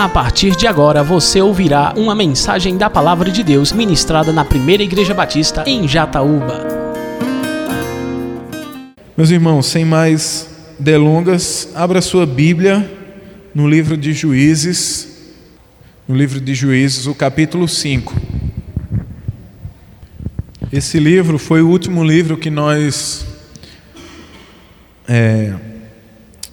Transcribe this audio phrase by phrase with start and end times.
[0.00, 4.82] A partir de agora você ouvirá uma mensagem da Palavra de Deus ministrada na Primeira
[4.82, 6.66] Igreja Batista em Jataúba.
[9.14, 12.90] Meus irmãos, sem mais delongas, abra sua Bíblia
[13.54, 15.36] no livro de Juízes,
[16.08, 18.16] no livro de Juízes, o capítulo 5.
[20.72, 23.26] Esse livro foi o último livro que nós
[25.06, 25.52] é,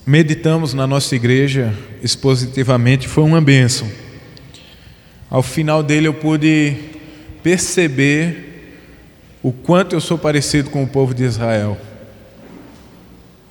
[0.08, 3.86] meditamos na nossa igreja expositivamente, foi uma bênção.
[5.28, 6.74] Ao final dele eu pude
[7.42, 8.70] perceber
[9.42, 11.76] o quanto eu sou parecido com o povo de Israel,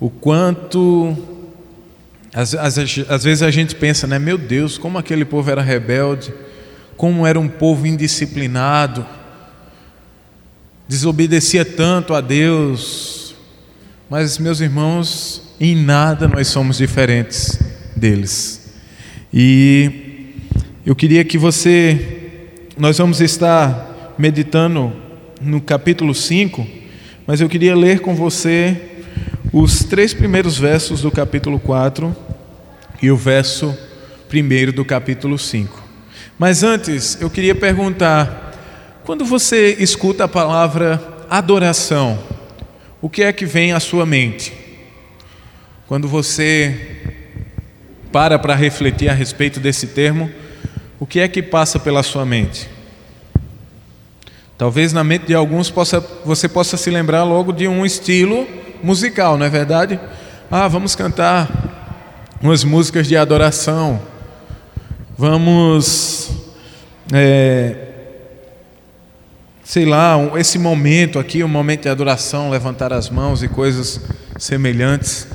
[0.00, 1.16] o quanto
[2.34, 4.18] às, às, às vezes a gente pensa, né?
[4.18, 6.34] Meu Deus, como aquele povo era rebelde,
[6.96, 9.06] como era um povo indisciplinado,
[10.88, 13.36] desobedecia tanto a Deus.
[14.10, 17.58] Mas, meus irmãos, em nada nós somos diferentes
[17.96, 18.72] deles.
[19.32, 20.34] E
[20.86, 22.38] eu queria que você,
[22.76, 24.92] nós vamos estar meditando
[25.40, 26.66] no capítulo 5,
[27.26, 28.76] mas eu queria ler com você
[29.52, 32.14] os três primeiros versos do capítulo 4
[33.02, 33.76] e o verso
[34.28, 35.82] primeiro do capítulo 5.
[36.38, 38.54] Mas antes, eu queria perguntar:
[39.04, 42.18] quando você escuta a palavra adoração,
[43.00, 44.67] o que é que vem à sua mente?
[45.88, 47.00] Quando você
[48.12, 50.30] para para refletir a respeito desse termo,
[51.00, 52.68] o que é que passa pela sua mente?
[54.58, 58.46] Talvez na mente de alguns possa, você possa se lembrar logo de um estilo
[58.82, 59.98] musical, não é verdade?
[60.50, 61.48] Ah, vamos cantar
[62.42, 63.98] umas músicas de adoração,
[65.16, 66.30] vamos,
[67.14, 67.76] é,
[69.64, 74.02] sei lá, esse momento aqui, um momento de adoração, levantar as mãos e coisas
[74.38, 75.26] semelhantes.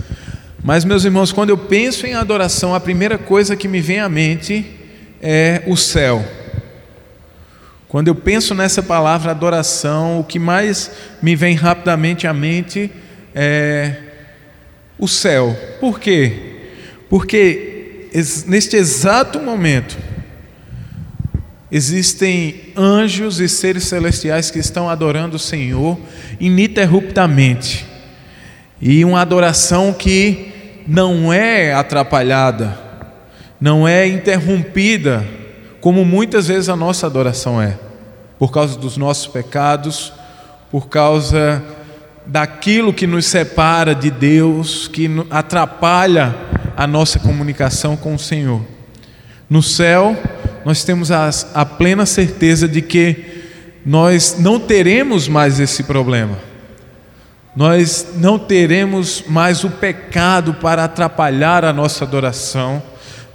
[0.64, 4.08] Mas, meus irmãos, quando eu penso em adoração, a primeira coisa que me vem à
[4.08, 4.66] mente
[5.22, 6.26] é o céu.
[7.90, 10.90] Quando eu penso nessa palavra adoração, o que mais
[11.22, 12.90] me vem rapidamente à mente
[13.36, 13.98] é
[14.98, 15.54] o céu.
[15.82, 16.62] Por quê?
[17.10, 18.08] Porque
[18.48, 19.98] neste exato momento
[21.70, 26.00] existem anjos e seres celestiais que estão adorando o Senhor
[26.40, 27.86] ininterruptamente.
[28.82, 30.53] E uma adoração que
[30.88, 32.78] não é atrapalhada,
[33.60, 35.26] não é interrompida,
[35.80, 37.78] como muitas vezes a nossa adoração é,
[38.40, 40.14] por causa dos nossos pecados,
[40.72, 41.64] por causa
[42.26, 46.36] daquilo que nos separa de Deus, que atrapalha
[46.76, 48.62] a nossa comunicação com o Senhor.
[49.50, 50.18] No céu,
[50.66, 53.44] nós temos a, a plena certeza de que
[53.86, 56.53] nós não teremos mais esse problema
[57.56, 62.82] nós não teremos mais o pecado para atrapalhar a nossa adoração,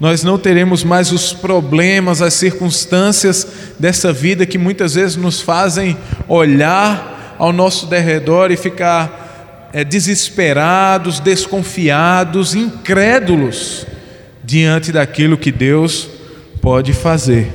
[0.00, 3.46] nós não teremos mais os problemas, as circunstâncias
[3.78, 5.96] dessa vida que muitas vezes nos fazem
[6.28, 13.86] olhar ao nosso derredor e ficar é, desesperados, desconfiados, incrédulos
[14.44, 16.08] diante daquilo que Deus
[16.62, 17.52] pode fazer.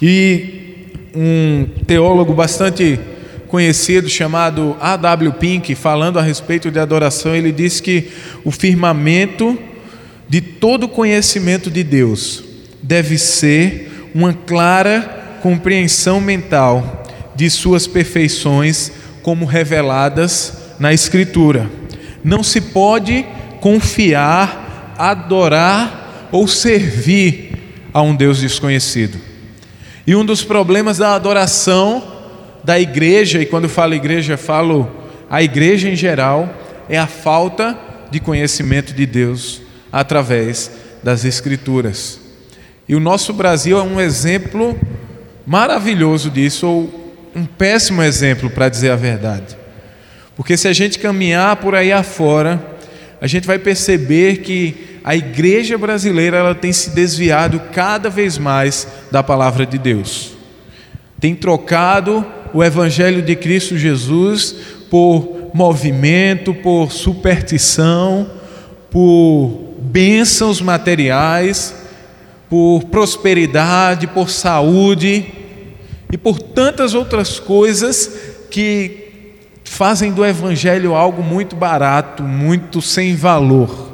[0.00, 2.98] E um teólogo bastante
[3.50, 5.32] conhecido chamado A.W.
[5.32, 8.08] Pink, falando a respeito de adoração, ele diz que
[8.44, 9.58] o firmamento
[10.28, 12.44] de todo conhecimento de Deus
[12.80, 21.68] deve ser uma clara compreensão mental de suas perfeições como reveladas na Escritura.
[22.22, 23.26] Não se pode
[23.60, 27.50] confiar, adorar ou servir
[27.92, 29.18] a um Deus desconhecido.
[30.06, 32.19] E um dos problemas da adoração
[32.62, 34.90] da igreja, e quando falo igreja, falo
[35.28, 36.48] a igreja em geral,
[36.88, 37.78] é a falta
[38.10, 39.62] de conhecimento de Deus
[39.92, 40.70] através
[41.02, 42.20] das Escrituras.
[42.88, 44.78] E o nosso Brasil é um exemplo
[45.46, 49.56] maravilhoso disso, ou um péssimo exemplo, para dizer a verdade.
[50.36, 52.60] Porque se a gente caminhar por aí afora,
[53.20, 58.86] a gente vai perceber que a igreja brasileira ela tem se desviado cada vez mais
[59.10, 60.32] da palavra de Deus.
[61.20, 64.54] Tem trocado o Evangelho de Cristo Jesus
[64.90, 68.28] por movimento, por superstição,
[68.90, 71.74] por bênçãos materiais,
[72.48, 75.26] por prosperidade, por saúde
[76.12, 78.10] e por tantas outras coisas
[78.50, 83.89] que fazem do Evangelho algo muito barato, muito sem valor.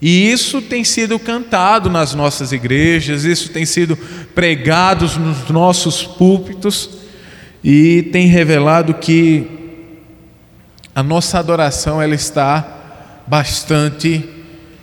[0.00, 3.96] E isso tem sido cantado nas nossas igrejas, isso tem sido
[4.34, 6.88] pregado nos nossos púlpitos
[7.62, 9.46] e tem revelado que
[10.94, 14.24] a nossa adoração ela está bastante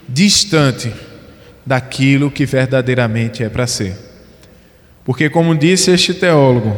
[0.08, 0.94] distante
[1.66, 3.98] daquilo que verdadeiramente é para ser.
[5.04, 6.78] Porque, como disse este teólogo,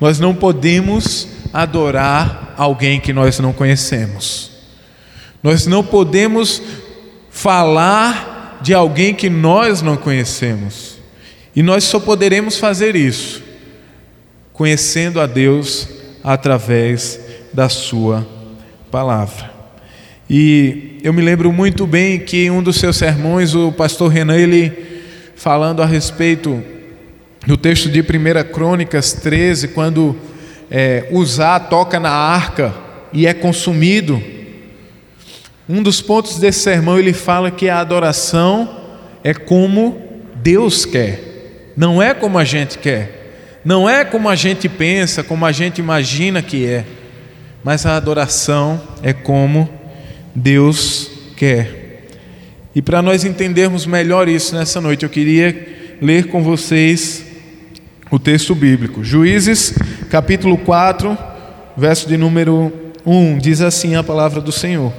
[0.00, 4.50] nós não podemos adorar alguém que nós não conhecemos.
[5.42, 6.62] Nós não podemos
[7.34, 10.98] falar de alguém que nós não conhecemos.
[11.54, 13.42] E nós só poderemos fazer isso
[14.52, 15.88] conhecendo a Deus
[16.22, 17.18] através
[17.52, 18.24] da Sua
[18.88, 19.52] palavra.
[20.30, 24.38] E eu me lembro muito bem que em um dos seus sermões, o pastor Renan,
[24.38, 24.72] ele
[25.34, 26.62] falando a respeito
[27.44, 28.04] do texto de 1
[28.52, 30.16] Crônicas 13, quando
[30.70, 31.04] é,
[31.68, 32.72] toca na arca
[33.12, 34.22] e é consumido.
[35.68, 38.82] Um dos pontos desse sermão ele fala que a adoração
[39.22, 39.96] é como
[40.36, 45.46] Deus quer, não é como a gente quer, não é como a gente pensa, como
[45.46, 46.84] a gente imagina que é,
[47.62, 49.70] mas a adoração é como
[50.34, 51.84] Deus quer.
[52.74, 57.24] E para nós entendermos melhor isso nessa noite, eu queria ler com vocês
[58.10, 59.02] o texto bíblico.
[59.02, 59.74] Juízes,
[60.10, 61.16] capítulo 4,
[61.74, 62.70] verso de número
[63.06, 64.92] 1, diz assim a palavra do Senhor: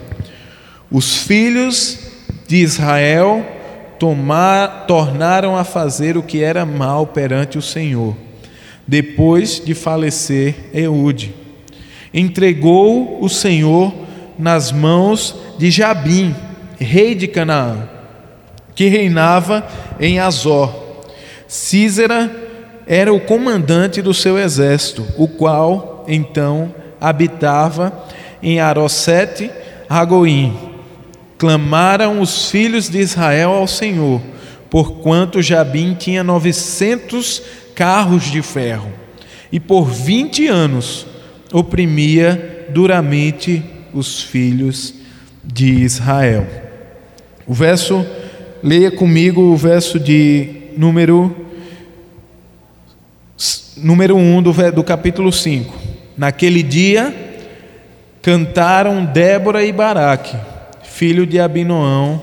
[0.96, 2.00] Os filhos
[2.48, 3.46] de Israel
[4.00, 8.16] tomar, tornaram a fazer o que era mal perante o Senhor,
[8.88, 11.36] depois de falecer Eude.
[12.14, 13.94] Entregou o Senhor
[14.40, 16.34] nas mãos de Jabim,
[16.80, 17.90] rei de Canaã,
[18.74, 19.68] que reinava
[20.00, 20.74] em Azor.
[21.46, 22.32] Císera
[22.88, 27.92] era o comandante do seu exército, o qual então habitava
[28.42, 29.52] em Arosete
[29.90, 30.65] Ragoim.
[31.38, 34.22] Clamaram os filhos de Israel ao Senhor,
[34.70, 37.42] porquanto Jabim tinha novecentos
[37.76, 38.92] carros de ferro,
[39.52, 41.06] e por vinte anos
[41.52, 44.94] oprimia duramente os filhos
[45.44, 46.48] de Israel.
[47.46, 48.06] O verso,
[48.64, 51.36] leia comigo o verso de número
[53.78, 55.74] número 1 do, do capítulo 5.
[56.18, 57.14] Naquele dia
[58.22, 60.36] cantaram Débora e Baraque,
[60.96, 62.22] filho de Abinoão,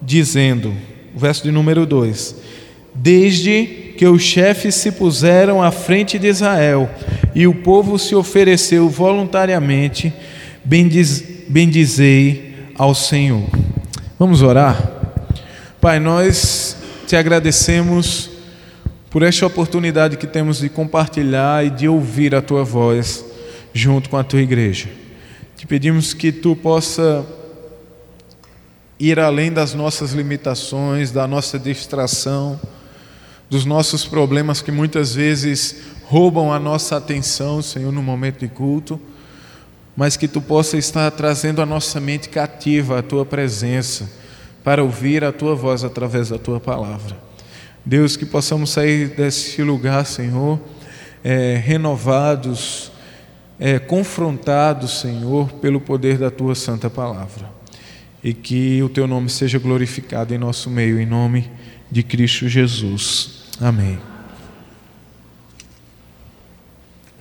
[0.00, 0.72] dizendo,
[1.14, 2.36] verso de número 2:
[2.94, 6.88] Desde que os chefes se puseram à frente de Israel
[7.34, 10.12] e o povo se ofereceu voluntariamente,
[10.64, 13.48] bendiz, bendizei ao Senhor.
[14.16, 14.92] Vamos orar?
[15.80, 16.76] Pai, nós
[17.08, 18.30] te agradecemos
[19.10, 23.24] por esta oportunidade que temos de compartilhar e de ouvir a tua voz
[23.74, 24.88] junto com a tua igreja.
[25.56, 27.26] Te pedimos que tu possa
[28.98, 32.58] ir além das nossas limitações, da nossa distração,
[33.48, 39.00] dos nossos problemas que muitas vezes roubam a nossa atenção, Senhor, no momento de culto,
[39.96, 44.10] mas que tu possa estar trazendo a nossa mente cativa à tua presença
[44.62, 47.16] para ouvir a tua voz através da tua palavra.
[47.84, 50.58] Deus, que possamos sair desse lugar, Senhor,
[51.22, 52.90] é, renovados,
[53.60, 57.55] é, confrontados, Senhor, pelo poder da tua santa palavra.
[58.26, 61.48] E que o teu nome seja glorificado em nosso meio, em nome
[61.88, 63.44] de Cristo Jesus.
[63.60, 64.00] Amém.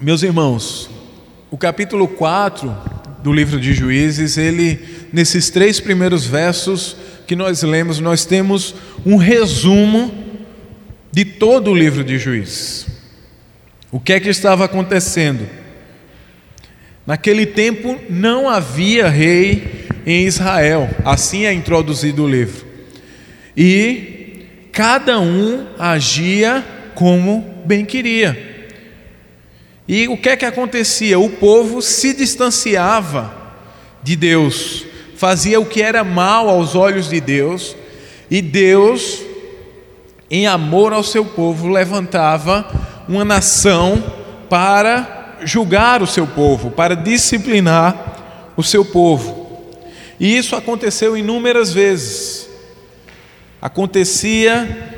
[0.02, 0.90] Meus irmãos,
[1.52, 2.76] o capítulo 4
[3.22, 4.80] do livro de Juízes, ele,
[5.14, 6.98] nesses três primeiros versos
[7.28, 8.74] que nós lemos, nós temos
[9.06, 10.12] um resumo
[11.12, 12.88] de todo o livro de Juízes.
[13.92, 15.48] O que é que estava acontecendo?
[17.06, 19.75] Naquele tempo não havia rei
[20.06, 22.66] em Israel, assim é introduzido o livro.
[23.56, 28.56] E cada um agia como bem queria.
[29.88, 31.20] E o que é que acontecia?
[31.20, 33.34] O povo se distanciava
[34.02, 34.86] de Deus,
[35.16, 37.76] fazia o que era mal aos olhos de Deus,
[38.30, 39.24] e Deus
[40.30, 42.66] em amor ao seu povo, levantava
[43.08, 44.04] uma nação
[44.50, 49.45] para julgar o seu povo, para disciplinar o seu povo.
[50.20, 52.50] E isso aconteceu inúmeras vezes.
[53.62, 54.94] Acontecia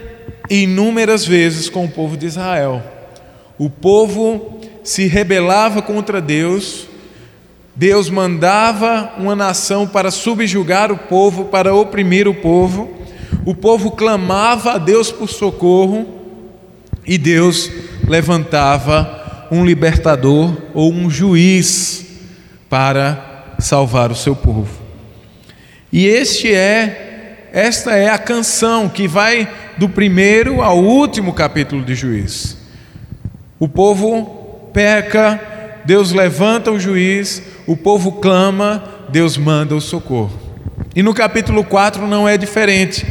[0.50, 2.83] inúmeras vezes com o povo de Israel.
[3.57, 6.88] O povo se rebelava contra Deus,
[7.75, 12.89] Deus mandava uma nação para subjugar o povo, para oprimir o povo,
[13.45, 16.05] o povo clamava a Deus por socorro
[17.05, 17.71] e Deus
[18.07, 22.05] levantava um libertador ou um juiz
[22.69, 24.87] para salvar o seu povo.
[25.91, 27.03] E este é
[27.51, 32.58] esta é a canção que vai do primeiro ao último capítulo de Juiz.
[33.60, 35.41] O povo peca,
[35.86, 40.38] Deus levanta o juiz, o povo clama, Deus manda o socorro.
[40.96, 43.06] E no capítulo 4 não é diferente.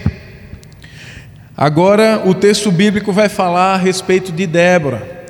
[1.56, 5.26] Agora, o texto bíblico vai falar a respeito de Débora.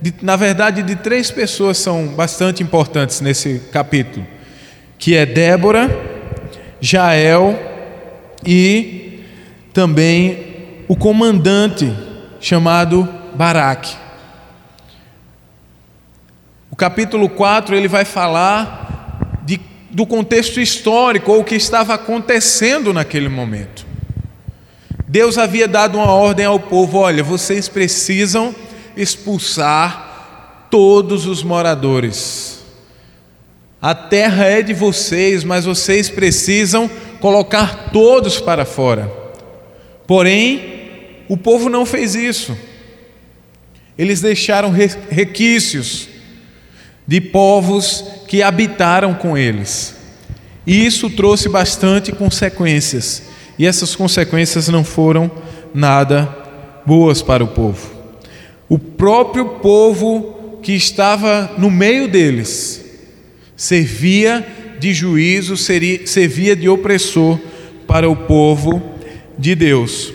[0.00, 4.26] De, na verdade, de três pessoas são bastante importantes nesse capítulo,
[4.98, 6.15] que é Débora,
[6.80, 7.58] Jael
[8.44, 9.20] e
[9.72, 10.56] também
[10.88, 11.92] o comandante
[12.40, 13.94] chamado Baraque.
[16.70, 22.92] O capítulo 4 ele vai falar de, do contexto histórico ou o que estava acontecendo
[22.92, 23.86] naquele momento.
[25.08, 28.54] Deus havia dado uma ordem ao povo: olha, vocês precisam
[28.96, 32.65] expulsar todos os moradores.
[33.80, 36.90] A terra é de vocês, mas vocês precisam
[37.20, 39.10] colocar todos para fora.
[40.06, 40.76] Porém,
[41.28, 42.56] o povo não fez isso.
[43.98, 46.08] Eles deixaram requisitos
[47.06, 49.94] de povos que habitaram com eles.
[50.66, 53.22] E isso trouxe bastante consequências
[53.58, 55.30] e essas consequências não foram
[55.72, 56.28] nada
[56.84, 57.90] boas para o povo.
[58.68, 62.85] O próprio povo que estava no meio deles
[63.56, 64.46] servia
[64.78, 67.40] de juízo, servia de opressor
[67.86, 68.94] para o povo
[69.38, 70.12] de Deus.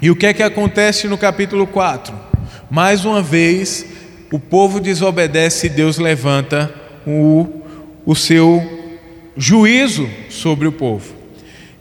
[0.00, 2.14] E o que é que acontece no capítulo 4?
[2.70, 3.84] Mais uma vez,
[4.32, 6.72] o povo desobedece e Deus levanta
[7.06, 7.62] o,
[8.04, 8.62] o seu
[9.36, 11.14] juízo sobre o povo.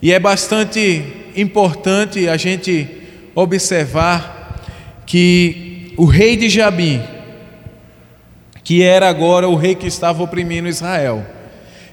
[0.01, 1.03] E é bastante
[1.35, 2.87] importante a gente
[3.33, 4.61] observar
[5.05, 7.01] que o rei de Jabim,
[8.65, 11.23] que era agora o rei que estava oprimindo Israel,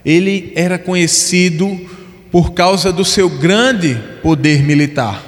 [0.05, 1.69] ele era conhecido
[2.33, 5.23] por causa do seu grande poder militar.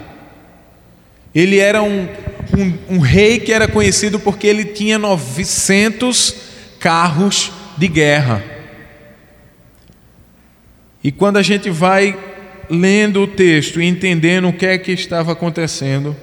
[1.35, 2.09] Ele era um,
[2.57, 6.35] um, um, rei que era conhecido porque ele tinha 900
[6.81, 8.43] carros de guerra.
[11.03, 12.19] E quando a gente vai
[12.71, 16.17] lendo o texto e entendendo o que é que estava acontecendo,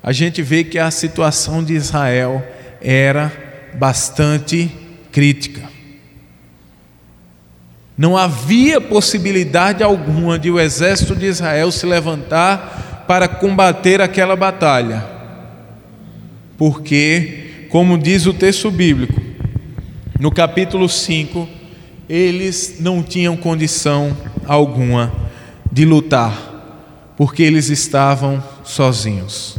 [0.00, 2.46] a gente vê que a situação de Israel
[2.80, 3.43] era
[3.78, 4.70] bastante
[5.10, 5.62] crítica.
[7.96, 15.04] Não havia possibilidade alguma de o exército de Israel se levantar para combater aquela batalha,
[16.58, 19.20] porque, como diz o texto bíblico,
[20.18, 21.48] no capítulo 5,
[22.08, 24.16] eles não tinham condição
[24.46, 25.12] alguma
[25.70, 29.56] de lutar, porque eles estavam sozinhos.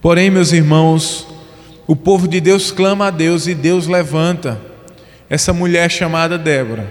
[0.00, 1.26] Porém, meus irmãos,
[1.88, 4.60] o povo de Deus clama a Deus e Deus levanta
[5.28, 6.86] essa mulher chamada Débora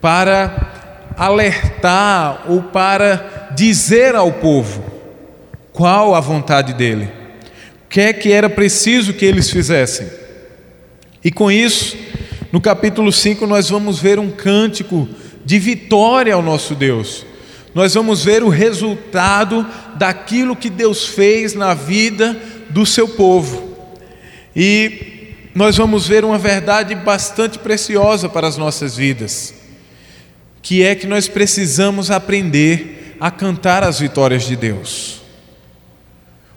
[0.00, 4.84] para alertar ou para dizer ao povo
[5.72, 7.04] qual a vontade dele,
[7.84, 10.08] o que é que era preciso que eles fizessem.
[11.22, 11.96] E com isso,
[12.50, 15.08] no capítulo 5, nós vamos ver um cântico
[15.44, 17.24] de vitória ao nosso Deus
[17.74, 19.66] nós vamos ver o resultado
[19.96, 22.36] daquilo que Deus fez na vida
[22.70, 23.73] do seu povo.
[24.54, 29.54] E nós vamos ver uma verdade bastante preciosa para as nossas vidas,
[30.62, 35.22] que é que nós precisamos aprender a cantar as vitórias de Deus.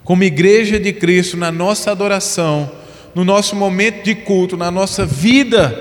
[0.03, 2.71] Como igreja de Cristo, na nossa adoração,
[3.13, 5.77] no nosso momento de culto, na nossa vida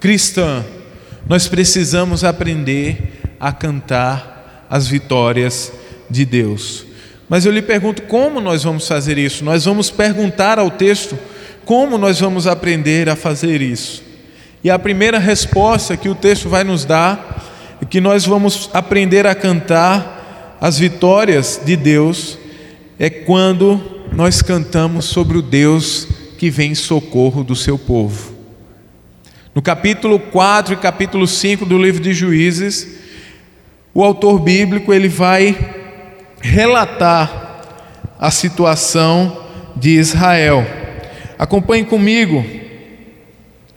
[0.00, 0.64] cristã,
[1.28, 5.72] nós precisamos aprender a cantar as vitórias
[6.10, 6.87] de Deus.
[7.28, 9.44] Mas eu lhe pergunto como nós vamos fazer isso?
[9.44, 11.18] Nós vamos perguntar ao texto
[11.64, 14.02] como nós vamos aprender a fazer isso.
[14.64, 19.26] E a primeira resposta que o texto vai nos dar é que nós vamos aprender
[19.26, 22.38] a cantar as vitórias de Deus
[22.98, 23.80] é quando
[24.12, 28.32] nós cantamos sobre o Deus que vem em socorro do seu povo.
[29.54, 32.98] No capítulo 4 e capítulo 5 do livro de Juízes,
[33.92, 35.77] o autor bíblico ele vai
[36.40, 37.62] relatar
[38.18, 39.44] a situação
[39.76, 40.66] de Israel.
[41.38, 42.44] Acompanhe comigo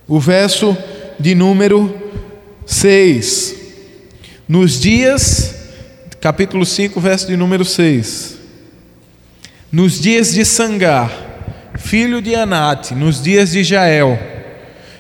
[0.08, 0.76] o verso
[1.20, 1.94] de número
[2.66, 3.56] 6.
[4.48, 5.56] Nos dias,
[6.20, 8.38] capítulo 5, verso de número 6.
[9.72, 11.12] Nos dias de Sangar,
[11.78, 14.20] filho de Anate, nos dias de Jael,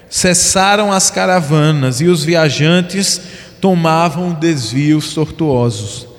[0.10, 3.22] cessaram as caravanas e os viajantes
[3.60, 6.11] tomavam desvios tortuosos.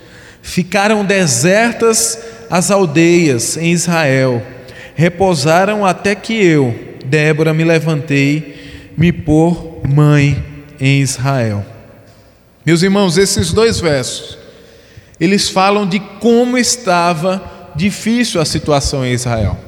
[0.42, 2.18] Ficaram desertas
[2.50, 4.42] as aldeias em Israel.
[4.94, 10.44] Repousaram até que eu, Débora, me levantei, me por mãe
[10.78, 11.64] em Israel.
[12.66, 14.36] Meus irmãos, esses dois versos,
[15.18, 19.58] eles falam de como estava difícil a situação em Israel.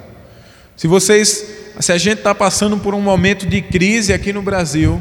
[0.76, 1.46] Se vocês,
[1.80, 5.00] se a gente está passando por um momento de crise aqui no Brasil,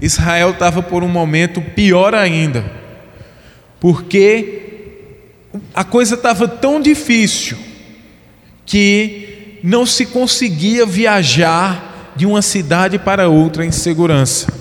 [0.00, 2.64] Israel estava por um momento pior ainda,
[3.80, 4.71] porque
[5.74, 7.58] a coisa estava tão difícil
[8.64, 14.52] que não se conseguia viajar de uma cidade para outra em segurança.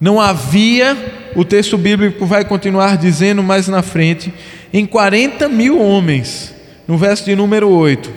[0.00, 0.96] Não havia,
[1.34, 4.32] o texto bíblico vai continuar dizendo mais na frente,
[4.72, 6.54] em 40 mil homens,
[6.86, 8.12] no verso de número 8,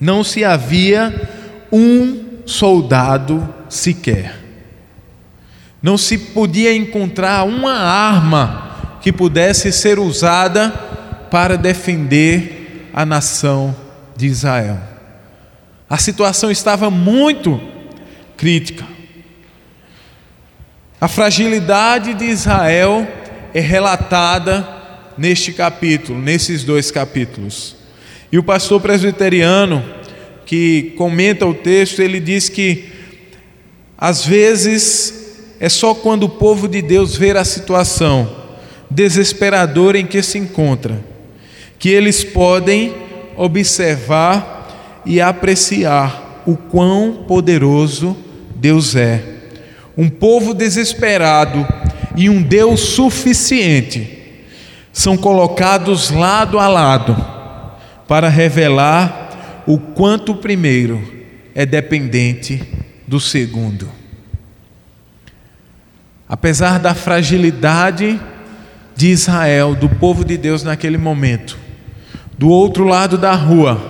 [0.00, 1.28] não se havia
[1.70, 4.38] um soldado sequer.
[5.82, 8.69] Não se podia encontrar uma arma
[9.00, 10.70] que pudesse ser usada
[11.30, 13.74] para defender a nação
[14.16, 14.78] de Israel.
[15.88, 17.60] A situação estava muito
[18.36, 18.84] crítica.
[21.00, 23.08] A fragilidade de Israel
[23.54, 24.68] é relatada
[25.16, 27.76] neste capítulo, nesses dois capítulos.
[28.30, 29.82] E o pastor presbiteriano
[30.44, 32.90] que comenta o texto, ele diz que
[33.96, 38.39] às vezes é só quando o povo de Deus ver a situação
[38.90, 41.00] desesperadora em que se encontra,
[41.78, 42.92] que eles podem
[43.36, 48.16] observar e apreciar o quão poderoso
[48.56, 49.22] Deus é
[49.96, 51.66] um povo desesperado
[52.16, 54.18] e um Deus suficiente
[54.92, 57.16] são colocados lado a lado
[58.08, 61.00] para revelar o quanto o primeiro
[61.54, 62.62] é dependente
[63.06, 63.88] do segundo.
[66.28, 68.20] Apesar da fragilidade
[69.00, 71.56] de Israel, do povo de Deus naquele momento,
[72.36, 73.80] do outro lado da rua,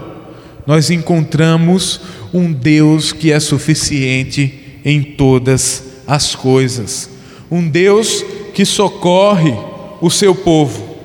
[0.64, 2.00] nós encontramos
[2.32, 7.10] um Deus que é suficiente em todas as coisas.
[7.50, 8.24] Um Deus
[8.54, 9.52] que socorre
[10.00, 10.96] o seu povo.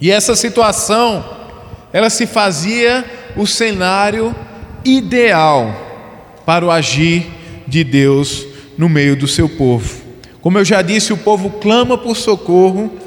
[0.00, 1.24] E essa situação,
[1.92, 3.04] ela se fazia
[3.36, 4.34] o cenário
[4.84, 7.24] ideal para o agir
[7.68, 8.44] de Deus
[8.76, 10.00] no meio do seu povo.
[10.40, 13.06] Como eu já disse, o povo clama por socorro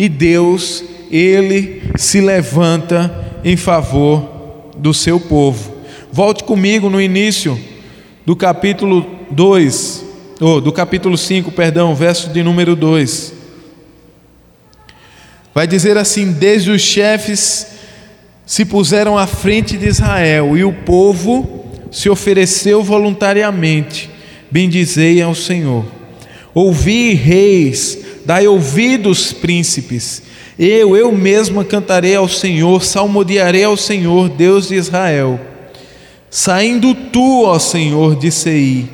[0.00, 5.74] e Deus, ele se levanta em favor do seu povo.
[6.10, 7.60] Volte comigo no início
[8.24, 10.04] do capítulo 2,
[10.40, 13.34] oh, do capítulo 5, perdão, verso de número 2.
[15.54, 17.66] Vai dizer assim: Desde os chefes
[18.46, 24.08] se puseram à frente de Israel, e o povo se ofereceu voluntariamente.
[24.50, 25.84] Bendizei ao Senhor.
[26.54, 30.22] Ouvi, reis, dai ouvidos, príncipes.
[30.56, 35.40] Eu, eu mesma cantarei ao Senhor, salmodiarei ao Senhor, Deus de Israel.
[36.30, 38.88] Saindo tu, ó Senhor, de Seir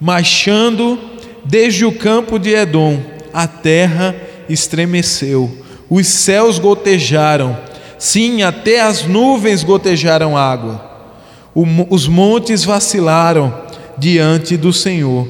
[0.00, 0.98] marchando
[1.44, 3.00] desde o campo de Edom,
[3.32, 4.16] a terra
[4.48, 5.48] estremeceu,
[5.88, 7.56] os céus gotejaram,
[8.00, 11.14] sim, até as nuvens gotejaram água,
[11.54, 13.62] os montes vacilaram
[13.96, 15.28] diante do Senhor,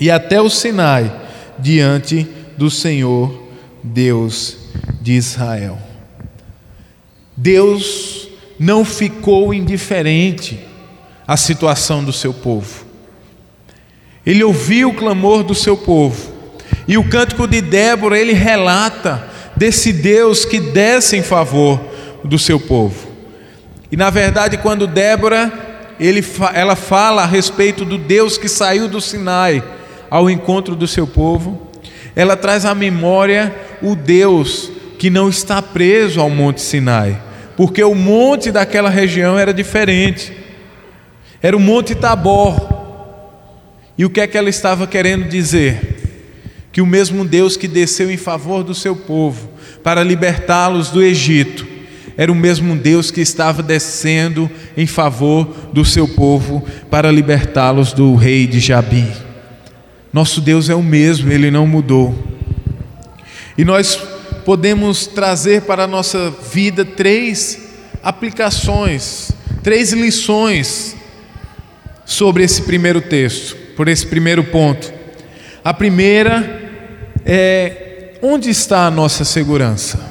[0.00, 1.08] e até o Sinai
[1.56, 2.37] diante do
[2.70, 3.42] Senhor,
[3.82, 4.56] Deus
[5.00, 5.78] de Israel.
[7.36, 10.58] Deus não ficou indiferente
[11.26, 12.84] à situação do seu povo.
[14.26, 16.32] Ele ouviu o clamor do seu povo.
[16.86, 21.80] E o cântico de Débora, ele relata desse Deus que desce em favor
[22.24, 23.08] do seu povo.
[23.90, 25.52] E na verdade, quando Débora,
[25.98, 29.62] ele, ela fala a respeito do Deus que saiu do Sinai
[30.10, 31.67] ao encontro do seu povo,
[32.18, 37.16] ela traz à memória o Deus que não está preso ao Monte Sinai,
[37.56, 40.32] porque o monte daquela região era diferente.
[41.40, 42.56] Era o Monte Tabor.
[43.96, 46.00] E o que é que ela estava querendo dizer?
[46.72, 49.48] Que o mesmo Deus que desceu em favor do seu povo
[49.84, 51.64] para libertá-los do Egito,
[52.16, 58.16] era o mesmo Deus que estava descendo em favor do seu povo para libertá-los do
[58.16, 59.27] rei de Jabim.
[60.12, 62.14] Nosso Deus é o mesmo, ele não mudou.
[63.56, 63.96] E nós
[64.44, 67.58] podemos trazer para a nossa vida três
[68.02, 69.30] aplicações,
[69.62, 70.96] três lições
[72.06, 74.92] sobre esse primeiro texto por esse primeiro ponto.
[75.62, 76.62] A primeira
[77.24, 80.08] é: onde está a nossa segurança?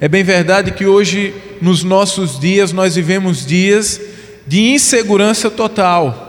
[0.00, 4.00] É bem verdade que hoje, nos nossos dias, nós vivemos dias
[4.46, 6.27] de insegurança total.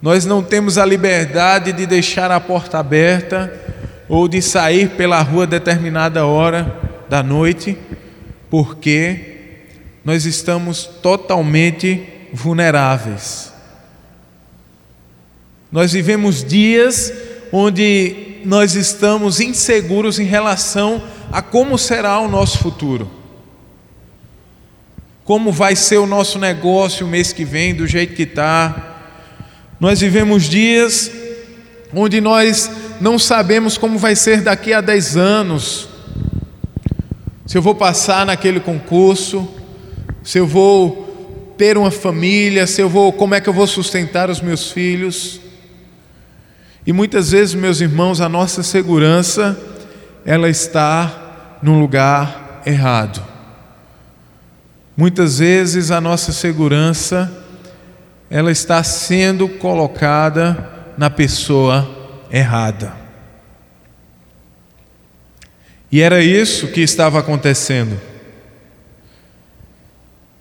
[0.00, 3.52] Nós não temos a liberdade de deixar a porta aberta
[4.08, 7.76] ou de sair pela rua a determinada hora da noite,
[8.48, 9.36] porque
[10.04, 13.52] nós estamos totalmente vulneráveis.
[15.70, 17.12] Nós vivemos dias
[17.52, 23.10] onde nós estamos inseguros em relação a como será o nosso futuro.
[25.24, 28.97] Como vai ser o nosso negócio o mês que vem, do jeito que está.
[29.80, 31.10] Nós vivemos dias
[31.94, 35.88] onde nós não sabemos como vai ser daqui a 10 anos.
[37.46, 39.48] Se eu vou passar naquele concurso,
[40.22, 44.28] se eu vou ter uma família, se eu vou, como é que eu vou sustentar
[44.28, 45.40] os meus filhos?
[46.86, 49.58] E muitas vezes, meus irmãos, a nossa segurança
[50.24, 53.22] ela está no lugar errado.
[54.96, 57.46] Muitas vezes a nossa segurança
[58.30, 61.88] ela está sendo colocada na pessoa
[62.30, 62.92] errada.
[65.90, 67.98] E era isso que estava acontecendo.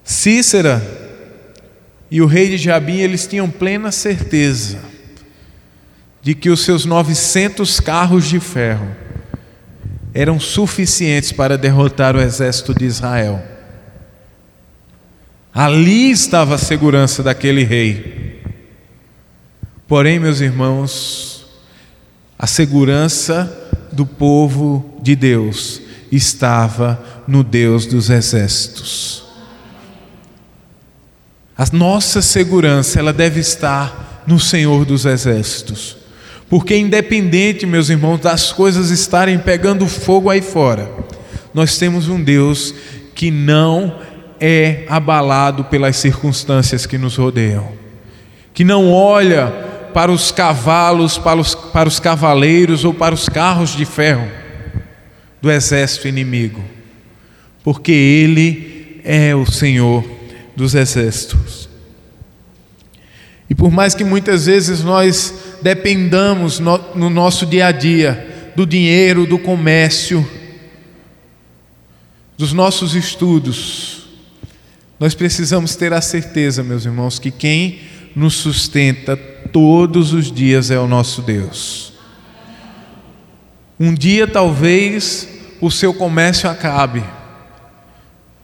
[0.04, 0.82] Cícera
[2.10, 4.80] e o rei de Jabim, eles tinham plena certeza
[6.22, 8.96] de que os seus 900 carros de ferro
[10.14, 13.57] eram suficientes para derrotar o exército de Israel.
[15.58, 18.44] Ali estava a segurança daquele rei.
[19.88, 21.48] Porém, meus irmãos,
[22.38, 29.24] a segurança do povo de Deus estava no Deus dos exércitos.
[31.58, 35.98] A nossa segurança, ela deve estar no Senhor dos exércitos.
[36.48, 40.88] Porque independente, meus irmãos, das coisas estarem pegando fogo aí fora,
[41.52, 42.76] nós temos um Deus
[43.16, 44.06] que não
[44.40, 47.72] é abalado pelas circunstâncias que nos rodeiam,
[48.54, 49.48] que não olha
[49.94, 54.28] para os cavalos, para os, para os cavaleiros ou para os carros de ferro
[55.42, 56.64] do exército inimigo,
[57.64, 60.04] porque Ele é o Senhor
[60.56, 61.68] dos exércitos.
[63.50, 68.66] E por mais que muitas vezes nós dependamos no, no nosso dia a dia do
[68.66, 70.28] dinheiro, do comércio,
[72.38, 73.97] dos nossos estudos,
[75.00, 77.82] nós precisamos ter a certeza, meus irmãos, que quem
[78.16, 81.94] nos sustenta todos os dias é o nosso Deus.
[83.80, 85.28] Um dia talvez
[85.62, 87.04] o seu comércio acabe,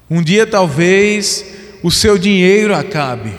[0.10, 1.44] um dia talvez
[1.82, 3.34] o seu dinheiro acabe,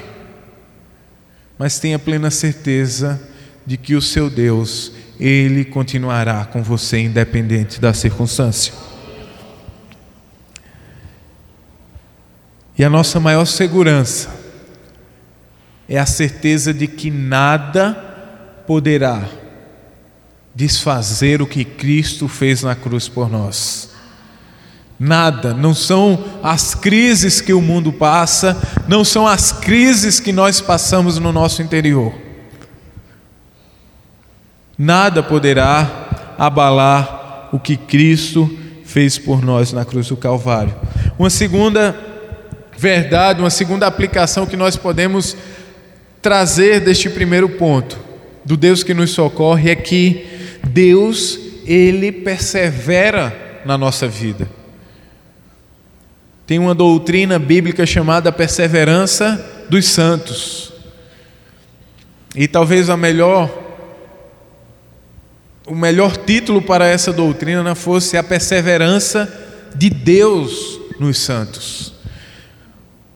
[1.57, 3.20] mas tenha plena certeza
[3.64, 8.74] de que o seu Deus, ele continuará com você independente da circunstância.
[12.77, 14.29] E a nossa maior segurança
[15.89, 17.93] é a certeza de que nada
[18.67, 19.23] poderá
[20.55, 23.91] desfazer o que Cristo fez na cruz por nós.
[24.99, 28.57] Nada, não são as crises que o mundo passa,
[28.89, 32.25] não são as crises que nós passamos no nosso interior
[34.77, 38.51] Nada poderá abalar o que Cristo
[38.85, 40.75] fez por nós na cruz do Calvário.
[41.17, 41.97] Uma segunda
[42.77, 45.37] verdade, uma segunda aplicação que nós podemos
[46.21, 47.99] trazer deste primeiro ponto,
[48.45, 50.27] do Deus que nos socorre, é que
[50.65, 54.49] Deus, Ele persevera na nossa vida.
[56.47, 60.73] Tem uma doutrina bíblica chamada perseverança dos santos.
[62.35, 63.63] E talvez a melhor
[65.67, 69.33] o melhor título para essa doutrina fosse a perseverança
[69.75, 71.94] de Deus nos santos.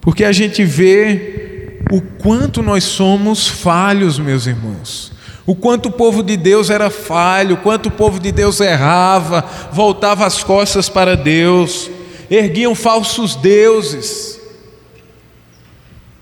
[0.08, 5.12] Porque a gente vê o quanto nós somos falhos, meus irmãos.
[5.44, 9.44] O quanto o povo de Deus era falho, o quanto o povo de Deus errava,
[9.70, 11.90] voltava as costas para Deus,
[12.30, 14.40] erguiam falsos deuses.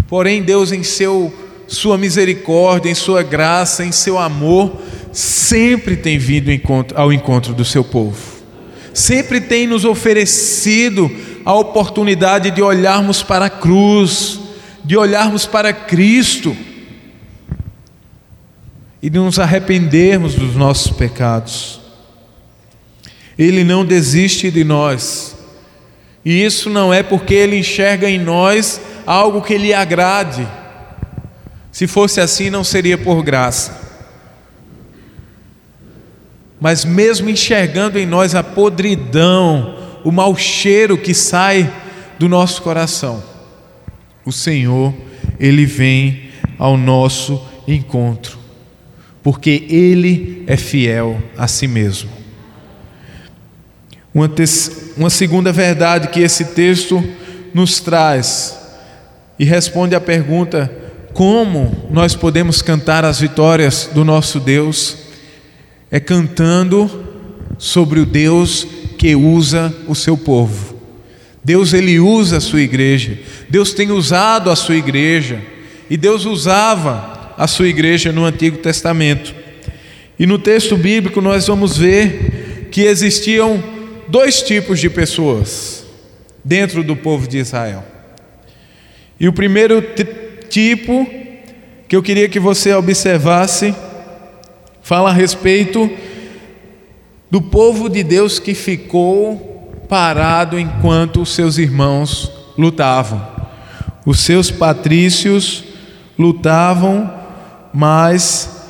[0.08, 1.32] Porém, Deus, em seu,
[1.68, 6.50] sua misericórdia, em sua graça, em seu amor, sempre tem vindo
[6.96, 8.18] ao encontro do seu povo,
[8.92, 11.08] sempre tem nos oferecido
[11.46, 14.38] a oportunidade de olharmos para a cruz,
[14.84, 16.54] de olharmos para Cristo
[19.00, 21.80] e de nos arrependermos dos nossos pecados.
[23.38, 25.36] Ele não desiste de nós,
[26.24, 30.46] e isso não é porque ele enxerga em nós algo que lhe agrade.
[31.70, 33.86] Se fosse assim, não seria por graça
[36.60, 41.68] mas mesmo enxergando em nós a podridão, o mau cheiro que sai
[42.16, 43.20] do nosso coração,
[44.24, 44.94] o Senhor,
[45.40, 48.38] Ele vem ao nosso encontro,
[49.20, 52.08] porque Ele é fiel a si mesmo.
[54.14, 54.30] Uma,
[54.96, 57.02] uma segunda verdade que esse texto
[57.52, 58.56] nos traz
[59.36, 60.70] e responde à pergunta:
[61.12, 65.06] como nós podemos cantar as vitórias do nosso Deus?
[65.90, 67.04] é cantando
[67.58, 70.76] sobre o Deus que usa o seu povo.
[71.44, 73.18] Deus ele usa a sua igreja.
[73.48, 75.40] Deus tem usado a sua igreja
[75.88, 79.34] e Deus usava a sua igreja no Antigo Testamento.
[80.18, 83.62] E no texto bíblico nós vamos ver que existiam
[84.08, 85.84] dois tipos de pessoas
[86.44, 87.84] dentro do povo de Israel.
[89.18, 89.82] E o primeiro
[90.48, 91.06] tipo
[91.88, 93.74] que eu queria que você observasse
[94.82, 95.90] fala a respeito
[97.36, 103.28] do povo de Deus que ficou parado enquanto os seus irmãos lutavam.
[104.06, 105.62] Os seus patrícios
[106.18, 107.12] lutavam,
[107.74, 108.64] mas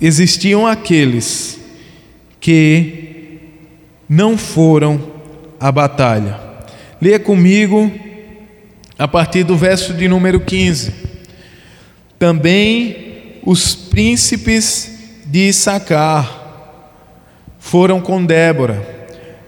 [0.00, 1.60] existiam aqueles
[2.40, 3.40] que
[4.08, 4.98] não foram
[5.60, 6.40] à batalha.
[7.02, 7.92] Leia comigo
[8.98, 10.94] a partir do verso de número 15.
[12.18, 14.92] Também os príncipes
[15.26, 16.37] de Issacar
[17.68, 18.82] foram com Débora.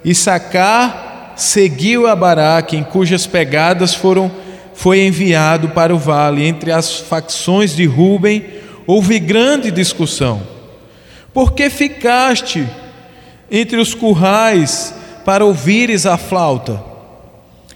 [0.04, 4.30] Issacar seguiu a Baraque, em cujas pegadas foram,
[4.74, 6.46] foi enviado para o vale.
[6.46, 8.44] Entre as facções de Ruben
[8.86, 10.42] houve grande discussão.
[11.32, 12.66] Por que ficaste
[13.50, 16.82] entre os currais para ouvires a flauta?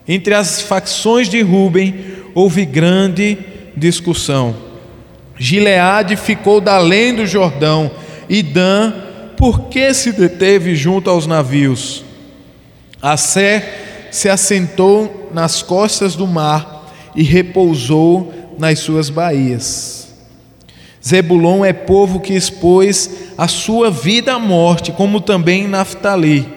[0.07, 1.95] Entre as facções de Ruben
[2.35, 3.39] houve grande
[3.75, 4.55] discussão.
[5.39, 7.91] Gileade ficou da além do Jordão,
[8.29, 8.93] e Dan,
[9.37, 12.05] por que se deteve junto aos navios?
[13.01, 20.09] Assé se assentou nas costas do mar e repousou nas suas baías.
[21.07, 26.49] Zebulon é povo que expôs a sua vida à morte, como também Naftali,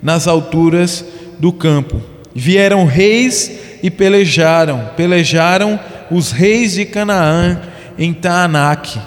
[0.00, 1.04] nas alturas
[1.38, 2.00] do campo.
[2.32, 3.50] Vieram reis
[3.82, 5.80] e pelejaram, pelejaram
[6.10, 7.60] os reis de Canaã
[7.98, 9.00] em Taanac,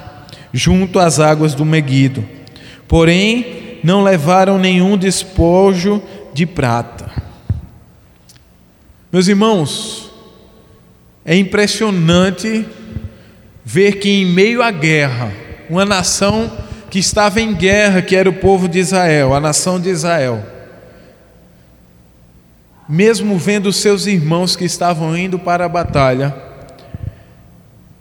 [0.52, 2.24] junto às águas do Meguido.
[2.86, 7.10] Porém, não levaram nenhum despojo de prata.
[9.12, 10.10] Meus irmãos,
[11.24, 12.66] é impressionante
[13.64, 15.32] ver que em meio à guerra,
[15.70, 16.50] uma nação
[16.90, 20.44] que estava em guerra, que era o povo de Israel, a nação de Israel,
[22.88, 26.34] mesmo vendo seus irmãos que estavam indo para a batalha,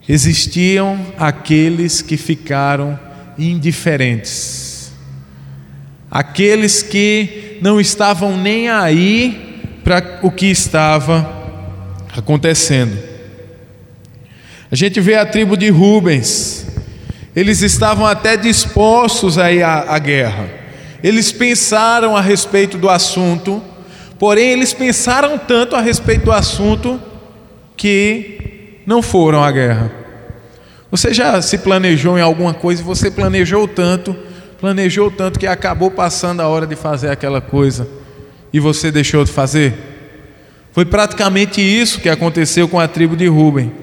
[0.08, 3.00] existiam aqueles que ficaram
[3.38, 4.63] indiferentes,
[6.14, 11.28] aqueles que não estavam nem aí para o que estava
[12.16, 12.96] acontecendo.
[14.72, 16.68] A gente vê a tribo de Rubens,
[17.36, 20.48] eles estavam até dispostos a à, à guerra,
[21.04, 23.60] eles pensaram a respeito do assunto,
[24.20, 27.02] porém eles pensaram tanto a respeito do assunto
[27.76, 29.92] que não foram à guerra.
[30.92, 34.16] Você já se planejou em alguma coisa e você planejou tanto,
[34.64, 37.86] planejou tanto que acabou passando a hora de fazer aquela coisa
[38.54, 39.74] e você deixou de fazer?
[40.72, 43.74] Foi praticamente isso que aconteceu com a tribo de Ruben.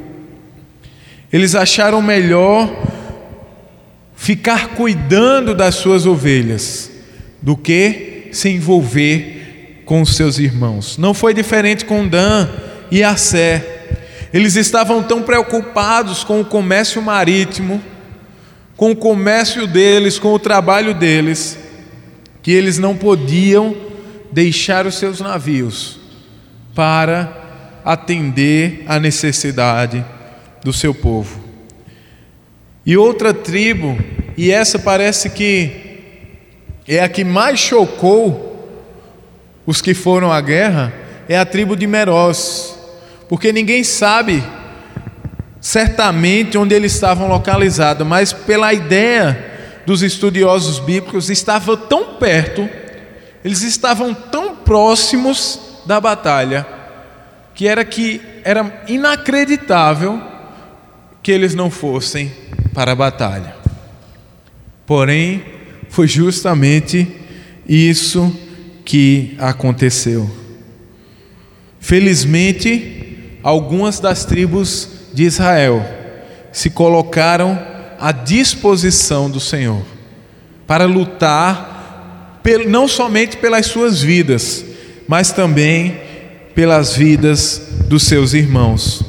[1.31, 2.75] Eles acharam melhor
[4.17, 6.91] ficar cuidando das suas ovelhas
[7.43, 10.97] do que se envolver com os seus irmãos.
[10.97, 12.49] Não foi diferente com Dan
[12.91, 13.99] e Assé.
[14.33, 17.83] Eles estavam tão preocupados com o comércio marítimo,
[18.81, 21.59] com o comércio deles, com o trabalho deles,
[22.43, 23.77] que eles não podiam
[24.33, 26.01] deixar os seus navios
[26.75, 30.03] para atender à necessidade
[30.65, 31.45] do seu povo.
[32.87, 33.99] E outra tribo,
[34.35, 36.01] e essa parece que
[36.89, 38.67] é a que mais chocou
[39.67, 40.91] os que foram à guerra,
[41.29, 42.79] é a tribo de Meroz
[43.29, 44.43] porque ninguém sabe
[45.61, 49.51] certamente onde eles estavam localizados, mas pela ideia
[49.87, 52.69] dos estudiosos bíblicos, estavam tão perto,
[53.45, 56.67] eles estavam tão próximos da batalha,
[57.55, 60.21] que era que era inacreditável
[61.23, 62.33] que eles não fossem
[62.73, 63.55] para a batalha.
[64.87, 65.45] Porém,
[65.89, 67.07] foi justamente
[67.67, 68.35] isso
[68.85, 70.31] que aconteceu.
[71.79, 75.85] Felizmente, algumas das tribos de Israel
[76.53, 77.59] se colocaram
[77.99, 79.83] à disposição do Senhor
[80.67, 84.65] para lutar não somente pelas suas vidas,
[85.07, 86.01] mas também
[86.55, 89.03] pelas vidas dos seus irmãos.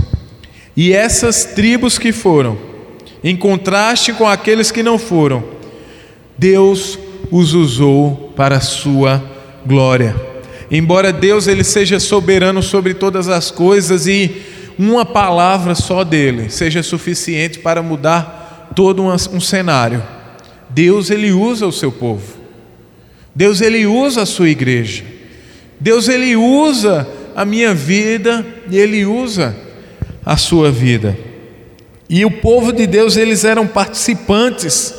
[0.75, 2.57] E essas tribos que foram,
[3.23, 5.43] em contraste com aqueles que não foram,
[6.37, 6.97] Deus
[7.31, 9.23] os usou para a sua
[9.65, 10.15] glória.
[10.69, 14.41] Embora Deus ele seja soberano sobre todas as coisas e
[14.77, 20.01] uma palavra só dele seja suficiente para mudar todo um, cenário.
[20.69, 22.39] Deus ele usa o seu povo.
[23.35, 25.03] Deus ele usa a sua igreja.
[25.79, 29.55] Deus ele usa a minha vida e ele usa
[30.25, 31.17] a sua vida.
[32.09, 34.93] E o povo de Deus eles eram participantes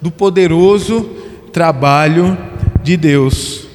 [0.00, 1.02] do poderoso
[1.52, 2.36] trabalho
[2.82, 3.66] de Deus.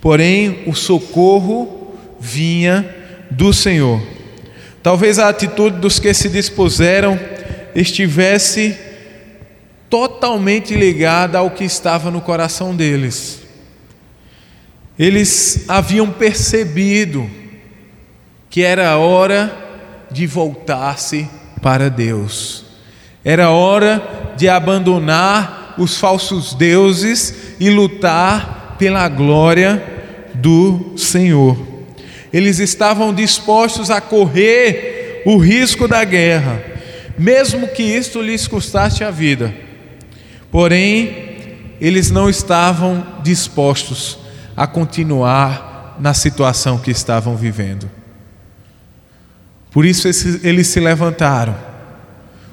[0.00, 2.88] Porém, o socorro vinha
[3.30, 4.00] do Senhor.
[4.82, 7.18] Talvez a atitude dos que se dispuseram
[7.74, 8.76] estivesse
[9.88, 13.42] totalmente ligada ao que estava no coração deles.
[14.98, 17.28] Eles haviam percebido
[18.48, 19.54] que era hora
[20.10, 21.28] de voltar-se
[21.62, 22.64] para Deus.
[23.24, 29.82] Era hora de abandonar os falsos deuses e lutar pela glória
[30.34, 31.69] do Senhor.
[32.32, 36.62] Eles estavam dispostos a correr o risco da guerra,
[37.18, 39.54] mesmo que isto lhes custasse a vida.
[40.50, 44.18] Porém, eles não estavam dispostos
[44.56, 47.90] a continuar na situação que estavam vivendo.
[49.70, 50.08] Por isso
[50.42, 51.56] eles se levantaram,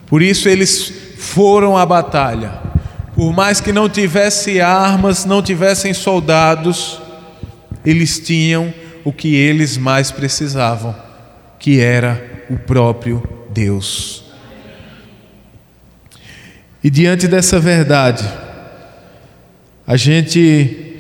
[0.06, 2.68] por isso eles foram à batalha.
[3.16, 7.02] Por mais que não tivessem armas, não tivessem soldados,
[7.84, 8.72] eles tinham
[9.08, 10.94] o que eles mais precisavam,
[11.58, 14.26] que era o próprio Deus.
[16.84, 18.30] E diante dessa verdade,
[19.88, 20.98] a gente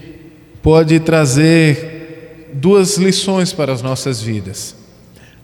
[0.63, 4.73] pode trazer duas lições para as nossas vidas.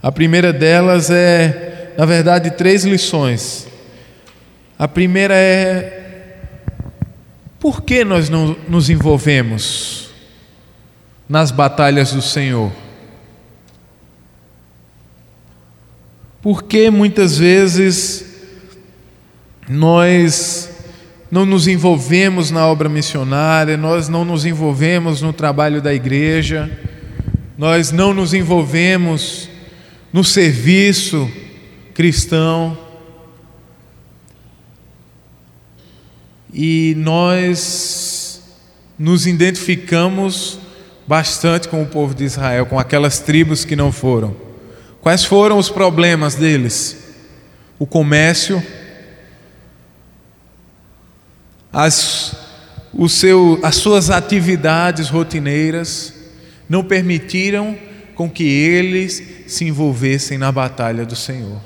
[0.02, 3.68] A primeira delas é, na verdade, três lições.
[4.80, 6.38] A primeira é:
[7.60, 10.13] por que nós não nos envolvemos
[11.28, 12.72] nas batalhas do Senhor?
[16.42, 18.26] Por que muitas vezes
[19.70, 20.70] nós
[21.32, 26.70] não nos envolvemos na obra missionária, nós não nos envolvemos no trabalho da igreja,
[27.58, 29.50] nós não nos envolvemos
[30.12, 31.32] no serviço
[31.94, 32.78] cristão.
[36.54, 38.44] E nós
[38.98, 40.60] nos identificamos
[41.08, 44.36] bastante com o povo de Israel, com aquelas tribos que não foram.
[45.02, 46.98] Quais foram os problemas deles?
[47.78, 48.64] O comércio,
[51.72, 52.36] as,
[52.94, 56.14] o seu, as suas atividades rotineiras
[56.70, 57.78] não permitiram
[58.16, 61.60] com que eles se envolvessem na batalha do Senhor.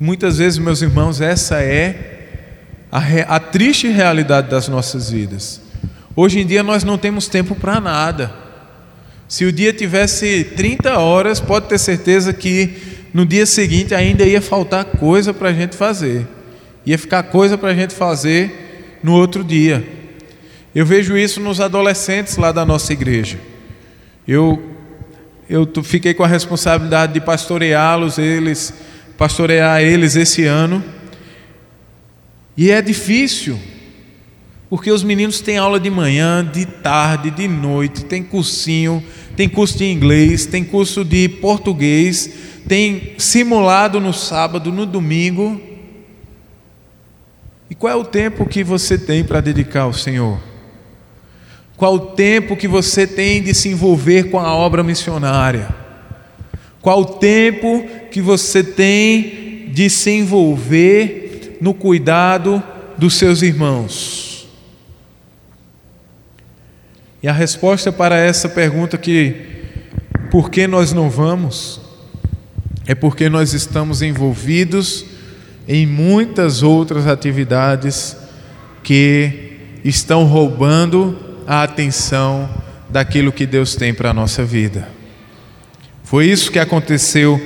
[0.00, 2.14] Muitas vezes, meus irmãos, essa é
[2.90, 5.60] a, a triste realidade das nossas vidas.
[6.16, 8.32] Hoje em dia nós não temos tempo para nada.
[9.26, 12.76] Se o dia tivesse 30 horas, pode ter certeza que
[13.12, 16.26] no dia seguinte ainda ia faltar coisa para a gente fazer.
[16.86, 19.86] Ia ficar coisa para a gente fazer no outro dia.
[20.74, 23.38] Eu vejo isso nos adolescentes lá da nossa igreja.
[24.26, 24.74] Eu
[25.48, 28.72] eu fiquei com a responsabilidade de pastoreá-los, eles,
[29.18, 30.82] pastorear eles esse ano.
[32.56, 33.58] E é difícil,
[34.68, 39.02] porque os meninos têm aula de manhã, de tarde, de noite, tem cursinho,
[39.36, 42.30] tem curso de inglês, tem curso de português,
[42.66, 45.60] tem simulado no sábado, no domingo.
[47.68, 50.40] E qual é o tempo que você tem para dedicar ao Senhor?
[51.76, 55.68] Qual o tempo que você tem de se envolver com a obra missionária?
[56.80, 62.62] Qual o tempo que você tem de se envolver no cuidado
[62.96, 64.33] dos seus irmãos?
[67.24, 69.34] E a resposta para essa pergunta que
[70.30, 71.80] por que nós não vamos
[72.86, 75.06] é porque nós estamos envolvidos
[75.66, 78.14] em muitas outras atividades
[78.82, 82.46] que estão roubando a atenção
[82.90, 84.86] daquilo que Deus tem para a nossa vida.
[86.02, 87.40] Foi isso que aconteceu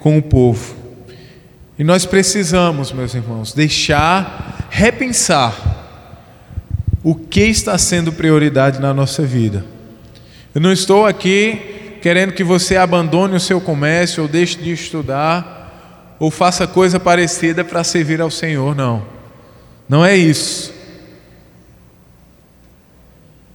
[0.00, 0.76] com o povo.
[1.78, 5.73] E nós precisamos, meus irmãos, deixar, repensar
[7.04, 9.62] o que está sendo prioridade na nossa vida.
[10.54, 16.16] Eu não estou aqui querendo que você abandone o seu comércio ou deixe de estudar
[16.18, 19.04] ou faça coisa parecida para servir ao Senhor, não.
[19.86, 20.72] Não é isso.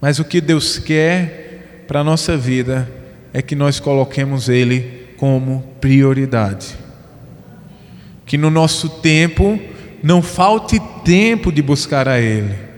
[0.00, 2.88] Mas o que Deus quer para a nossa vida
[3.32, 6.76] é que nós coloquemos Ele como prioridade.
[8.24, 9.60] Que no nosso tempo
[10.02, 12.69] não falte tempo de buscar a Ele.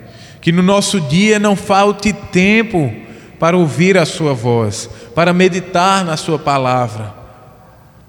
[0.42, 2.92] Que no nosso dia não falte tempo
[3.38, 7.14] para ouvir a Sua voz, para meditar na Sua palavra,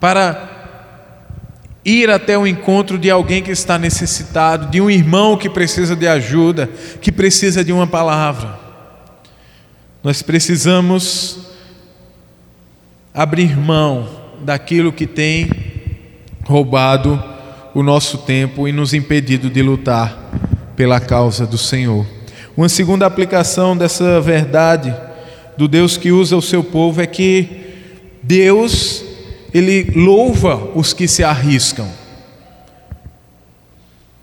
[0.02, 0.50] para
[1.86, 6.08] ir até o encontro de alguém que está necessitado, de um irmão que precisa de
[6.08, 6.70] ajuda,
[7.02, 8.60] que precisa de uma palavra.
[10.04, 11.40] Nós precisamos
[13.14, 14.10] abrir mão
[14.42, 15.50] daquilo que tem
[16.46, 17.24] roubado
[17.74, 20.18] o nosso tempo e nos impedido de lutar
[20.76, 22.06] pela causa do Senhor.
[22.56, 24.96] Uma segunda aplicação dessa verdade
[25.58, 27.50] do Deus que usa o seu povo é que
[28.22, 29.04] Deus
[29.52, 31.90] ele louva os que se arriscam.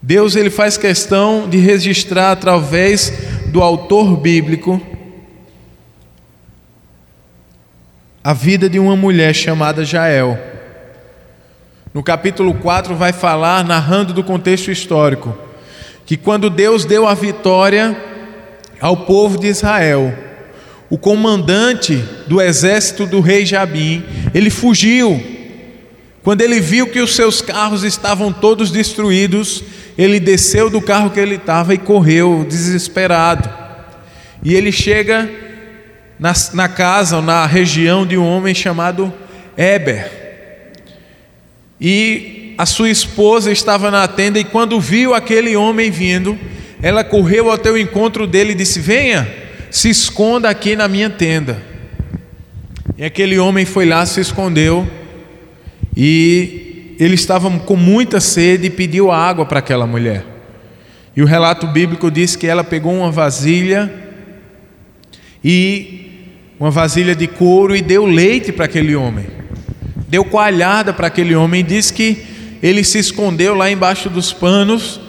[0.01, 3.11] Deus ele faz questão de registrar através
[3.47, 4.81] do autor bíblico
[8.23, 10.39] a vida de uma mulher chamada Jael.
[11.93, 15.37] No capítulo 4 vai falar narrando do contexto histórico
[16.05, 18.10] que quando Deus deu a vitória
[18.81, 20.13] ao povo de Israel,
[20.89, 24.03] o comandante do exército do rei Jabim,
[24.33, 25.23] ele fugiu.
[26.23, 29.63] Quando ele viu que os seus carros estavam todos destruídos,
[29.97, 33.49] ele desceu do carro que ele estava e correu desesperado.
[34.43, 35.29] E ele chega
[36.19, 39.13] na, na casa, na região de um homem chamado
[39.57, 40.11] Eber.
[41.79, 46.37] E a sua esposa estava na tenda, e quando viu aquele homem vindo,
[46.81, 49.27] ela correu ao teu encontro dele e disse: Venha,
[49.69, 51.61] se esconda aqui na minha tenda.
[52.97, 54.87] E aquele homem foi lá, se escondeu,
[55.95, 60.25] e ele estava com muita sede e pediu água para aquela mulher.
[61.15, 63.91] E o relato bíblico diz que ela pegou uma vasilha
[65.43, 66.27] e
[66.59, 69.25] uma vasilha de couro e deu leite para aquele homem.
[70.07, 72.23] Deu coalhada para aquele homem e diz que
[72.61, 74.99] ele se escondeu lá embaixo dos panos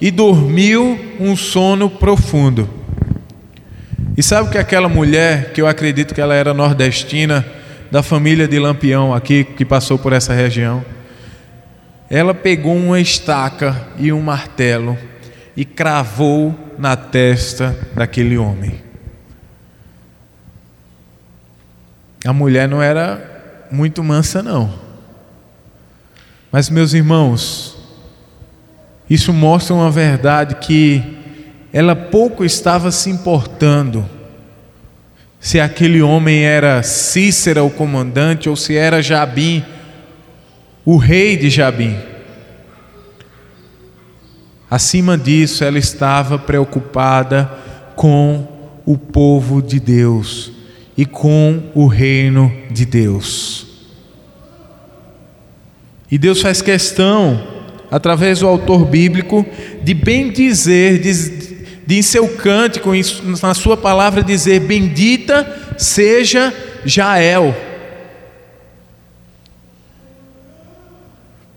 [0.00, 2.68] e dormiu um sono profundo.
[4.16, 7.44] E sabe que aquela mulher, que eu acredito que ela era nordestina,
[7.90, 10.84] da família de Lampião aqui, que passou por essa região,
[12.08, 14.96] ela pegou uma estaca e um martelo
[15.56, 18.82] e cravou na testa daquele homem.
[22.24, 24.72] A mulher não era muito mansa, não.
[26.50, 27.75] Mas, meus irmãos,
[29.08, 31.02] isso mostra uma verdade que
[31.72, 34.08] ela pouco estava se importando
[35.38, 39.64] se aquele homem era Cícera, o comandante, ou se era Jabim,
[40.84, 41.96] o rei de Jabim.
[44.68, 47.48] Acima disso, ela estava preocupada
[47.94, 48.48] com
[48.84, 50.50] o povo de Deus
[50.96, 53.66] e com o reino de Deus.
[56.10, 57.55] E Deus faz questão,
[57.96, 59.44] através do autor bíblico,
[59.82, 61.12] de bem dizer, de,
[61.86, 62.90] de em seu cântico,
[63.42, 66.52] na sua palavra, dizer: Bendita seja
[66.84, 67.56] Jael.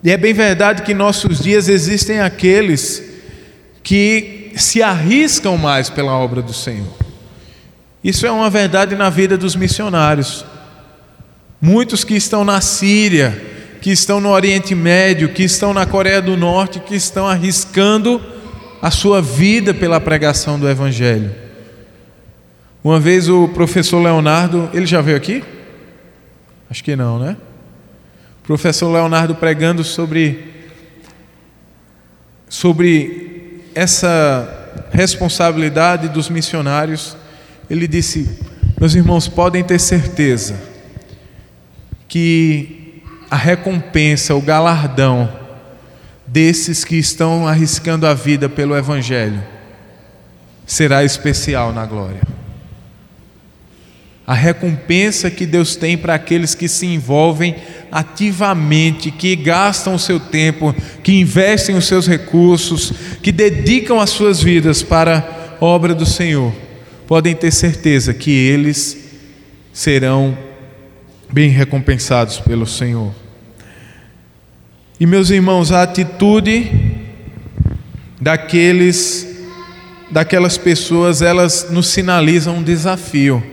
[0.01, 3.03] E é bem verdade que em nossos dias existem aqueles
[3.83, 6.87] que se arriscam mais pela obra do Senhor.
[8.01, 10.45] Isso é uma verdade na vida dos missionários.
[11.59, 13.48] Muitos que estão na Síria,
[13.81, 18.21] que estão no Oriente Médio, que estão na Coreia do Norte, que estão arriscando
[18.81, 21.33] a sua vida pela pregação do Evangelho.
[22.83, 25.43] Uma vez o professor Leonardo, ele já veio aqui?
[26.69, 27.35] Acho que não, né?
[28.43, 30.47] O professor Leonardo pregando sobre
[32.47, 37.15] sobre essa responsabilidade dos missionários,
[37.69, 38.39] ele disse:
[38.79, 40.59] "Meus irmãos, podem ter certeza
[42.07, 42.78] que
[43.29, 45.31] a recompensa, o galardão
[46.25, 49.41] desses que estão arriscando a vida pelo Evangelho
[50.65, 52.21] será especial na glória.
[54.25, 57.55] A recompensa que Deus tem para aqueles que se envolvem
[57.91, 64.41] ativamente, que gastam o seu tempo, que investem os seus recursos, que dedicam as suas
[64.41, 66.53] vidas para a obra do Senhor,
[67.07, 68.95] podem ter certeza que eles
[69.73, 70.37] serão
[71.31, 73.13] bem recompensados pelo Senhor.
[74.99, 76.71] E meus irmãos, a atitude
[78.19, 79.27] daqueles
[80.11, 83.43] daquelas pessoas, elas nos sinalizam um desafio.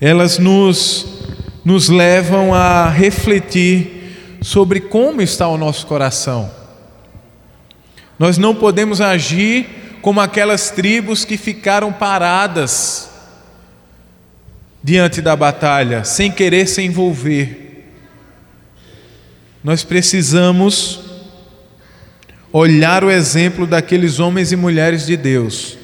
[0.00, 1.06] Elas nos
[1.64, 6.50] nos levam a refletir sobre como está o nosso coração.
[8.18, 13.11] Nós não podemos agir como aquelas tribos que ficaram paradas
[14.82, 17.86] diante da batalha, sem querer se envolver.
[19.62, 21.00] Nós precisamos
[22.52, 25.78] olhar o exemplo daqueles homens e mulheres de Deus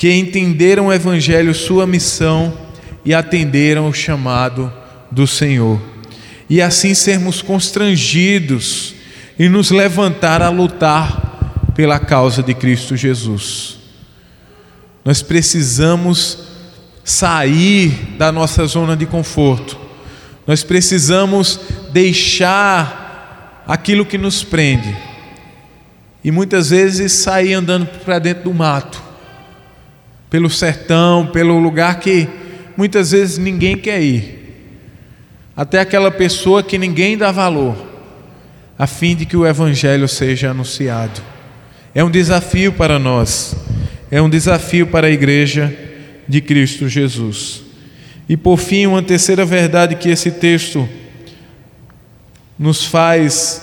[0.00, 2.56] que entenderam o Evangelho, sua missão
[3.04, 4.72] e atenderam o chamado
[5.10, 5.78] do Senhor.
[6.48, 8.94] E assim sermos constrangidos
[9.38, 13.76] e nos levantar a lutar pela causa de Cristo Jesus.
[15.04, 16.49] Nós precisamos
[17.10, 19.76] sair da nossa zona de conforto.
[20.46, 21.60] Nós precisamos
[21.92, 24.96] deixar aquilo que nos prende
[26.22, 29.02] e muitas vezes sair andando para dentro do mato,
[30.28, 32.28] pelo sertão, pelo lugar que
[32.76, 34.38] muitas vezes ninguém quer ir,
[35.56, 37.76] até aquela pessoa que ninguém dá valor,
[38.78, 41.20] a fim de que o Evangelho seja anunciado.
[41.92, 43.56] É um desafio para nós,
[44.10, 45.89] é um desafio para a igreja
[46.30, 47.62] de Cristo Jesus.
[48.28, 50.88] E por fim, uma terceira verdade que esse texto
[52.56, 53.60] nos faz,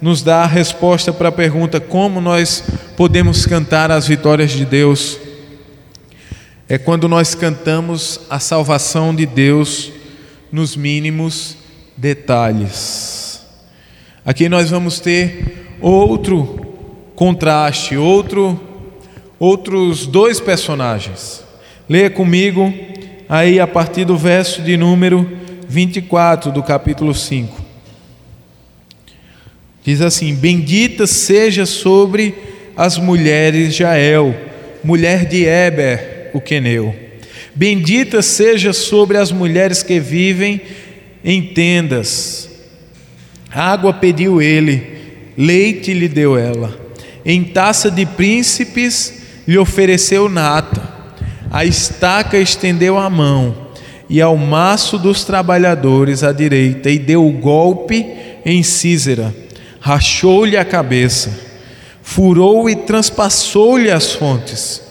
[0.00, 2.64] nos dá a resposta para a pergunta: como nós
[2.96, 5.18] podemos cantar as vitórias de Deus?
[6.68, 9.90] É quando nós cantamos a salvação de Deus
[10.50, 11.56] nos mínimos
[11.96, 13.40] detalhes.
[14.24, 16.66] Aqui nós vamos ter outro
[17.14, 18.60] contraste, outro,
[19.38, 21.47] outros dois personagens.
[21.88, 22.70] Leia comigo
[23.26, 25.26] aí a partir do verso de número
[25.66, 27.64] 24 do capítulo 5.
[29.82, 32.34] Diz assim: Bendita seja sobre
[32.76, 34.34] as mulheres Jael,
[34.84, 36.94] mulher de Eber, o queneu.
[37.54, 40.60] Bendita seja sobre as mulheres que vivem
[41.24, 42.50] em tendas.
[43.50, 44.82] Água pediu ele,
[45.38, 46.78] leite lhe deu ela.
[47.24, 50.97] Em taça de príncipes lhe ofereceu nata.
[51.50, 53.68] A estaca estendeu a mão,
[54.08, 58.06] e ao maço dos trabalhadores à direita, e deu o golpe
[58.44, 59.34] em Císera
[59.80, 61.30] rachou-lhe a cabeça,
[62.02, 64.82] furou e transpassou-lhe as fontes.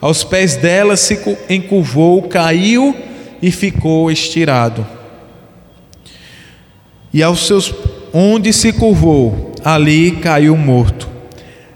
[0.00, 1.16] Aos pés dela se
[1.48, 2.92] encurvou, caiu
[3.40, 4.84] e ficou estirado.
[7.12, 7.72] E aos seus
[8.12, 11.11] onde se curvou, ali caiu morto.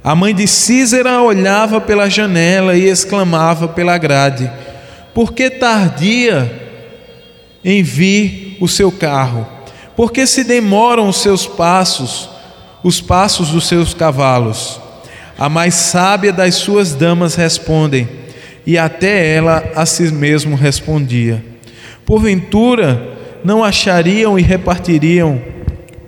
[0.06, 4.48] A mãe de Císera olhava pela janela e exclamava pela grade:
[5.12, 6.48] Por que tardia
[7.64, 9.46] em vir o seu carro?
[9.96, 12.36] Por que se demoram os seus passos?
[12.86, 14.80] os passos dos seus cavalos.
[15.36, 18.08] A mais sábia das suas damas respondem,
[18.64, 21.44] e até ela a si mesmo respondia:
[22.04, 25.42] Porventura não achariam e repartiriam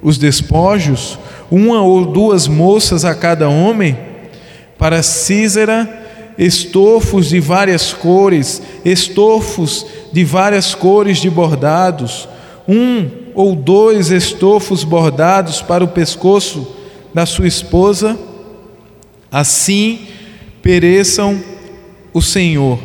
[0.00, 1.18] os despojos,
[1.50, 3.96] uma ou duas moças a cada homem?
[4.76, 5.88] Para Císera,
[6.38, 12.28] estofos de várias cores, estofos de várias cores de bordados,
[12.66, 16.76] um ou dois estofos bordados para o pescoço
[17.12, 18.18] da sua esposa,
[19.30, 20.00] assim
[20.62, 21.40] pereçam
[22.12, 22.78] o Senhor,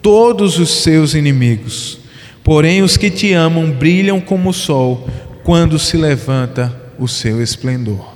[0.00, 1.98] todos os seus inimigos.
[2.44, 5.06] Porém, os que te amam brilham como o sol
[5.44, 8.14] quando se levanta o seu esplendor.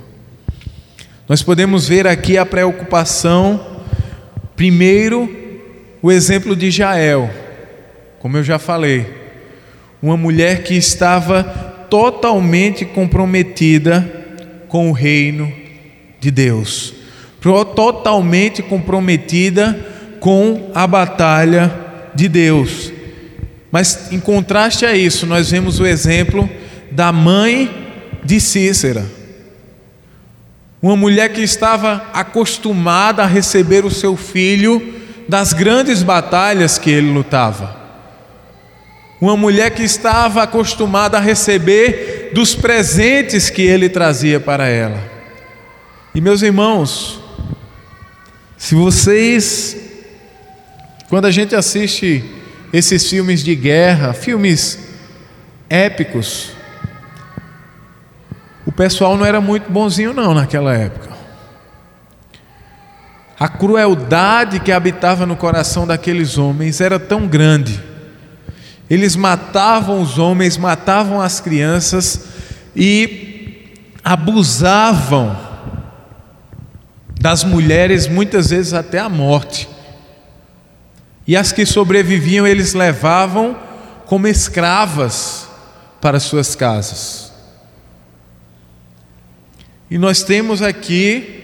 [1.28, 3.82] Nós podemos ver aqui a preocupação,
[4.55, 5.28] primeiro,
[6.01, 7.28] o exemplo de Jael,
[8.20, 9.12] como eu já falei,
[10.01, 11.43] uma mulher que estava
[11.91, 14.09] totalmente comprometida
[14.68, 15.53] com o reino
[16.20, 16.95] de Deus,
[17.74, 19.76] totalmente comprometida
[20.20, 21.74] com a batalha
[22.14, 22.93] de Deus.
[23.72, 26.49] Mas em contraste a isso, nós vemos o exemplo
[26.93, 27.86] da mãe
[28.27, 29.07] de Cícera.
[30.83, 34.95] Uma mulher que estava acostumada a receber o seu filho
[35.29, 37.77] das grandes batalhas que ele lutava.
[39.20, 45.03] Uma mulher que estava acostumada a receber dos presentes que ele trazia para ela.
[46.14, 47.20] E meus irmãos,
[48.59, 49.77] se vocês,
[51.09, 52.24] quando a gente assiste
[52.72, 54.79] esses filmes de guerra, filmes
[55.68, 56.56] épicos,
[58.67, 61.14] o pessoal não era muito bonzinho não naquela época.
[63.39, 67.81] A crueldade que habitava no coração daqueles homens era tão grande
[68.89, 72.27] eles matavam os homens, matavam as crianças
[72.75, 75.37] e abusavam
[77.21, 79.69] das mulheres, muitas vezes até a morte.
[81.27, 83.57] E as que sobreviviam, eles levavam
[84.05, 85.49] como escravas
[86.01, 87.26] para suas casas.
[89.91, 91.37] E nós temos aqui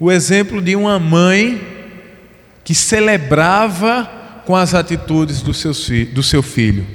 [0.00, 1.60] o exemplo de uma mãe
[2.64, 5.72] que celebrava com as atitudes do seu,
[6.12, 6.86] do seu filho.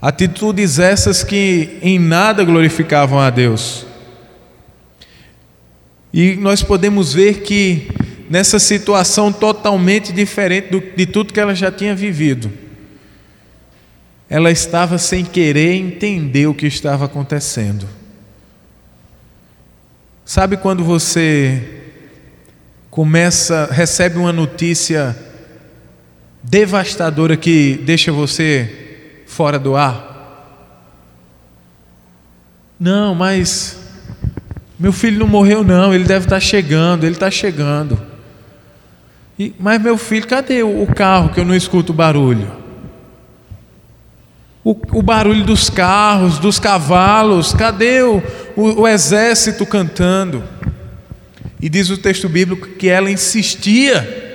[0.00, 3.86] Atitudes essas que em nada glorificavam a Deus.
[6.12, 7.88] E nós podemos ver que
[8.28, 12.50] nessa situação totalmente diferente do, de tudo que ela já tinha vivido,
[14.28, 17.99] ela estava sem querer entender o que estava acontecendo.
[20.32, 21.60] Sabe quando você
[22.88, 25.16] começa, recebe uma notícia
[26.40, 30.70] devastadora que deixa você fora do ar?
[32.78, 33.76] Não, mas
[34.78, 38.00] Meu filho não morreu, não, ele deve estar chegando, ele está chegando.
[39.36, 42.59] E, mas meu filho, cadê o, o carro que eu não escuto barulho?
[44.62, 48.22] O, o, barulho dos carros, dos cavalos, cadê o,
[48.54, 50.44] o, o exército cantando?
[51.60, 54.28] E diz o texto bíblico que ela insistia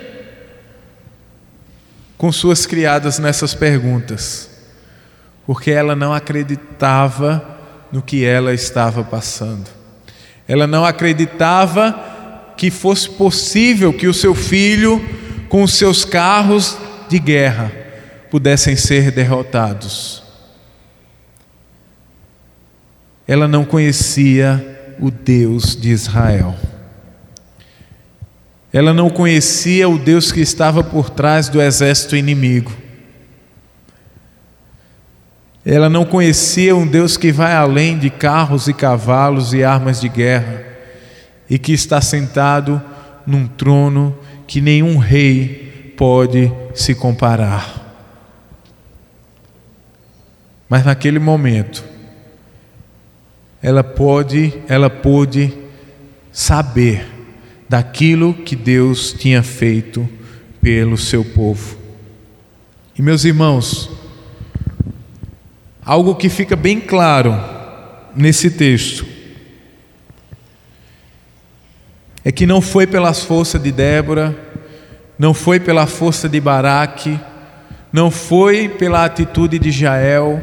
[2.18, 4.50] com suas criadas nessas perguntas,
[5.46, 7.56] porque ela não acreditava
[7.92, 9.68] no que ela estava passando.
[10.48, 15.04] Ela não acreditava que fosse possível que o seu filho,
[15.48, 16.76] com os seus carros
[17.08, 17.72] de guerra,
[18.30, 20.22] pudessem ser derrotados.
[23.26, 26.54] Ela não conhecia o Deus de Israel.
[28.72, 32.72] Ela não conhecia o Deus que estava por trás do exército inimigo.
[35.64, 40.08] Ela não conhecia um Deus que vai além de carros e cavalos e armas de
[40.08, 40.64] guerra
[41.50, 42.80] e que está sentado
[43.26, 44.16] num trono
[44.46, 47.85] que nenhum rei pode se comparar.
[50.68, 51.84] Mas naquele momento,
[53.62, 55.52] ela pode, ela pôde
[56.32, 57.06] saber
[57.68, 60.08] daquilo que Deus tinha feito
[60.60, 61.76] pelo seu povo.
[62.98, 63.90] E meus irmãos,
[65.84, 67.34] algo que fica bem claro
[68.14, 69.06] nesse texto
[72.24, 74.36] é que não foi pelas forças de Débora,
[75.16, 77.20] não foi pela força de Baraque,
[77.92, 80.42] não foi pela atitude de Jael,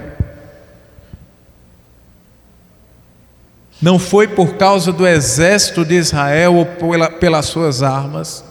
[3.83, 8.41] Não foi por causa do exército de Israel ou pela, pelas suas armas,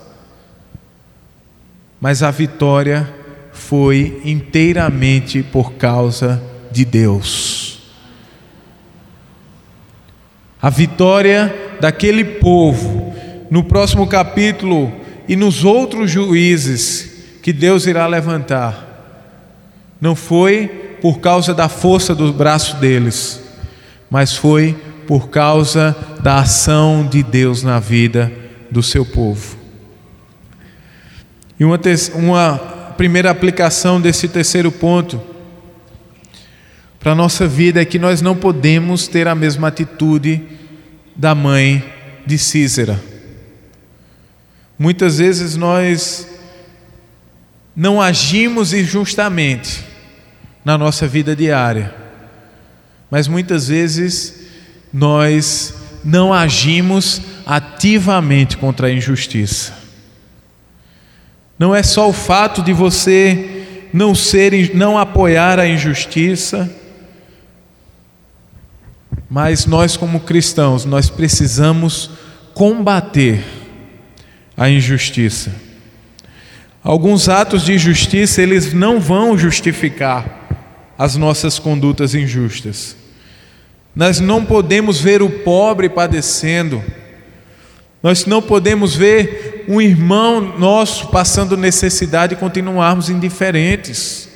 [1.98, 3.10] mas a vitória
[3.50, 7.80] foi inteiramente por causa de Deus.
[10.60, 13.14] A vitória daquele povo,
[13.50, 14.92] no próximo capítulo
[15.26, 18.86] e nos outros juízes que Deus irá levantar,
[19.98, 20.68] não foi
[21.00, 23.42] por causa da força do braço deles,
[24.10, 24.76] mas foi
[25.12, 28.32] por causa da ação de Deus na vida
[28.70, 29.58] do seu povo.
[31.60, 31.78] E uma,
[32.14, 32.58] uma
[32.96, 35.20] primeira aplicação desse terceiro ponto
[36.98, 40.40] para a nossa vida é que nós não podemos ter a mesma atitude
[41.14, 41.84] da mãe
[42.24, 42.98] de Císera.
[44.78, 46.26] Muitas vezes nós
[47.76, 49.84] não agimos injustamente
[50.64, 51.94] na nossa vida diária,
[53.10, 54.40] mas muitas vezes
[54.92, 55.74] nós
[56.04, 59.74] não agimos ativamente contra a injustiça.
[61.58, 66.70] Não é só o fato de você não ser, não apoiar a injustiça,
[69.30, 72.10] mas nós como cristãos, nós precisamos
[72.54, 73.42] combater
[74.56, 75.54] a injustiça.
[76.82, 80.40] Alguns atos de injustiça, eles não vão justificar
[80.98, 82.96] as nossas condutas injustas.
[83.94, 86.82] Nós não podemos ver o pobre padecendo,
[88.02, 94.28] nós não podemos ver um irmão nosso passando necessidade e continuarmos indiferentes.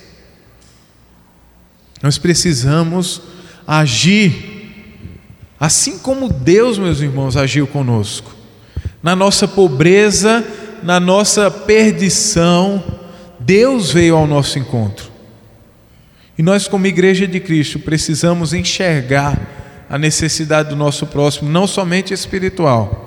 [2.03, 3.23] Nós precisamos
[3.67, 4.71] agir,
[5.59, 8.33] assim como Deus, meus irmãos, agiu conosco,
[9.03, 10.45] na nossa pobreza,
[10.83, 12.85] na nossa perdição,
[13.41, 15.16] Deus veio ao nosso encontro.
[16.39, 22.13] E nós, como Igreja de Cristo, precisamos enxergar a necessidade do nosso próximo, não somente
[22.13, 23.05] espiritual,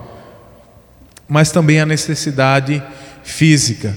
[1.28, 2.82] mas também a necessidade
[3.24, 3.96] física,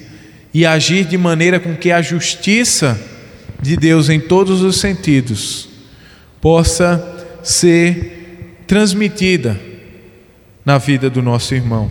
[0.52, 3.00] e agir de maneira com que a justiça
[3.60, 5.68] de Deus em todos os sentidos
[6.40, 7.02] possa
[7.42, 9.58] ser transmitida
[10.64, 11.88] na vida do nosso irmão.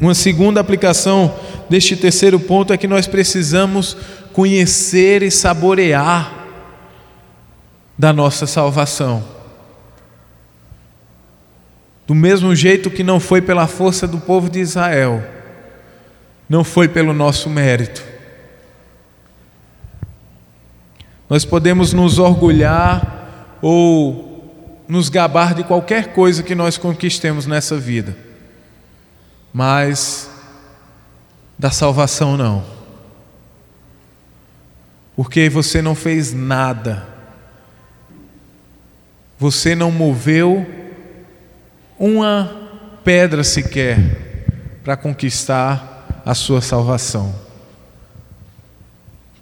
[0.00, 1.34] Uma segunda aplicação
[1.68, 3.96] deste terceiro ponto é que nós precisamos
[4.32, 6.35] conhecer e saborear
[7.98, 9.24] da nossa salvação.
[12.06, 15.24] Do mesmo jeito que não foi pela força do povo de Israel,
[16.48, 18.04] não foi pelo nosso mérito.
[21.28, 28.16] Nós podemos nos orgulhar ou nos gabar de qualquer coisa que nós conquistemos nessa vida,
[29.52, 30.30] mas
[31.58, 32.62] da salvação não,
[35.16, 37.15] porque você não fez nada
[39.38, 40.66] você não moveu
[41.98, 42.68] uma
[43.04, 43.98] pedra sequer
[44.82, 47.34] para conquistar a sua salvação.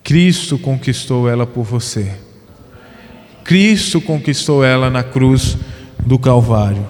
[0.02, 2.12] Cristo conquistou ela por você.
[3.42, 5.56] Cristo conquistou ela na cruz
[5.98, 6.86] do Calvário.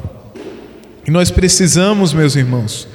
[1.07, 2.89] E nós precisamos, meus irmãos,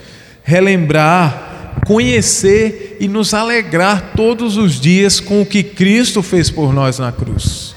[0.43, 6.99] relembrar, conhecer e nos alegrar todos os dias com o que Cristo fez por nós
[6.99, 7.68] na cruz.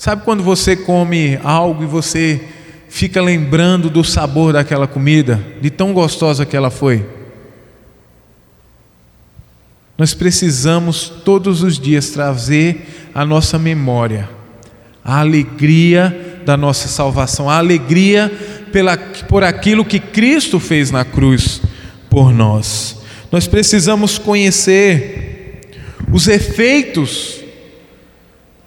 [0.00, 2.40] Sabe quando você come algo e você
[2.88, 7.04] fica lembrando do sabor daquela comida, de tão gostosa que ela foi?
[9.98, 14.26] Nós precisamos todos os dias trazer à nossa memória
[15.04, 18.32] a alegria da nossa salvação, a alegria
[18.72, 21.60] pela, por aquilo que Cristo fez na cruz
[22.08, 23.02] por nós.
[23.30, 25.60] Nós precisamos conhecer
[26.10, 27.44] os efeitos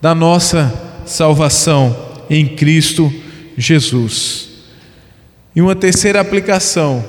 [0.00, 3.12] da nossa salvação em Cristo
[3.56, 4.48] Jesus.
[5.54, 7.04] E uma terceira aplicação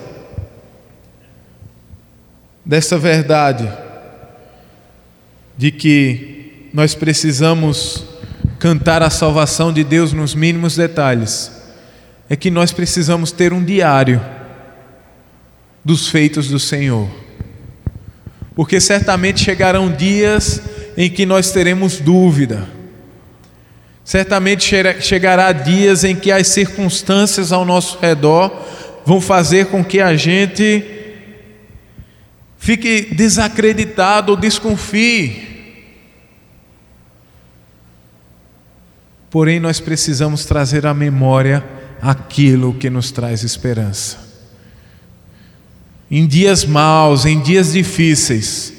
[2.64, 3.68] dessa verdade
[5.58, 8.04] de que nós precisamos
[8.60, 11.52] cantar a salvação de Deus nos mínimos detalhes,
[12.30, 14.22] é que nós precisamos ter um diário
[15.84, 17.08] dos feitos do Senhor.
[18.56, 20.62] Porque certamente chegarão dias
[20.98, 22.68] em que nós teremos dúvida.
[24.06, 24.64] Certamente
[25.02, 28.52] chegará dias em que as circunstâncias ao nosso redor
[29.04, 30.86] vão fazer com que a gente
[32.60, 35.56] fique desacreditado ou desconfie.
[39.32, 41.66] Porém, nós precisamos trazer à memória
[42.00, 44.20] aquilo que nos traz esperança.
[46.12, 48.72] Em dias maus, em dias difíceis,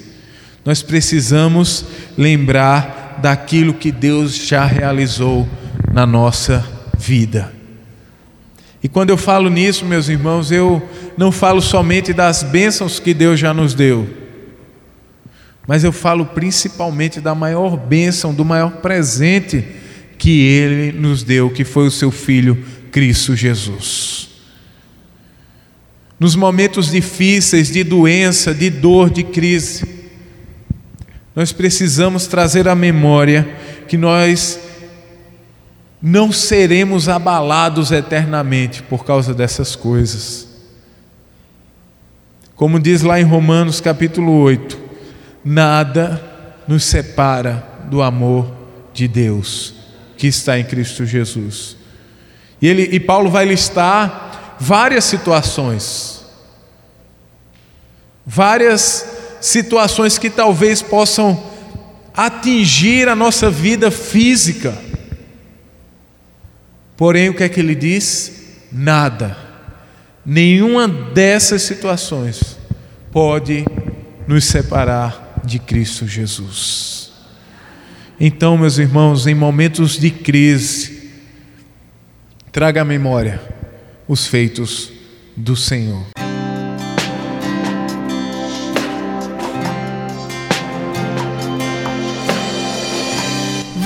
[0.63, 1.83] nós precisamos
[2.17, 5.47] lembrar daquilo que Deus já realizou
[5.91, 6.65] na nossa
[6.97, 7.53] vida.
[8.83, 10.87] E quando eu falo nisso, meus irmãos, eu
[11.17, 14.07] não falo somente das bênçãos que Deus já nos deu,
[15.67, 19.65] mas eu falo principalmente da maior bênção, do maior presente
[20.17, 24.29] que Ele nos deu, que foi o Seu Filho Cristo Jesus.
[26.19, 29.96] Nos momentos difíceis, de doença, de dor, de crise,
[31.37, 33.47] nós precisamos trazer à memória
[33.87, 34.59] que nós
[36.01, 40.47] não seremos abalados eternamente por causa dessas coisas.
[42.55, 44.79] Como diz lá em Romanos capítulo 8,
[45.45, 46.19] nada
[46.67, 48.51] nos separa do amor
[48.91, 49.75] de Deus
[50.17, 51.77] que está em Cristo Jesus.
[52.59, 56.25] E, ele, e Paulo vai listar várias situações,
[58.25, 61.43] várias situações que talvez possam
[62.13, 64.87] atingir a nossa vida física
[66.97, 68.33] Porém, o que é que ele diz?
[68.71, 69.37] Nada,
[70.25, 72.57] nenhuma dessas situações
[73.11, 73.63] pode
[74.27, 77.11] nos separar de Cristo Jesus.
[78.19, 81.11] Então, meus irmãos, em momentos de crise,
[82.51, 83.39] traga à memória
[84.07, 84.91] os feitos
[85.35, 86.26] do Senhor.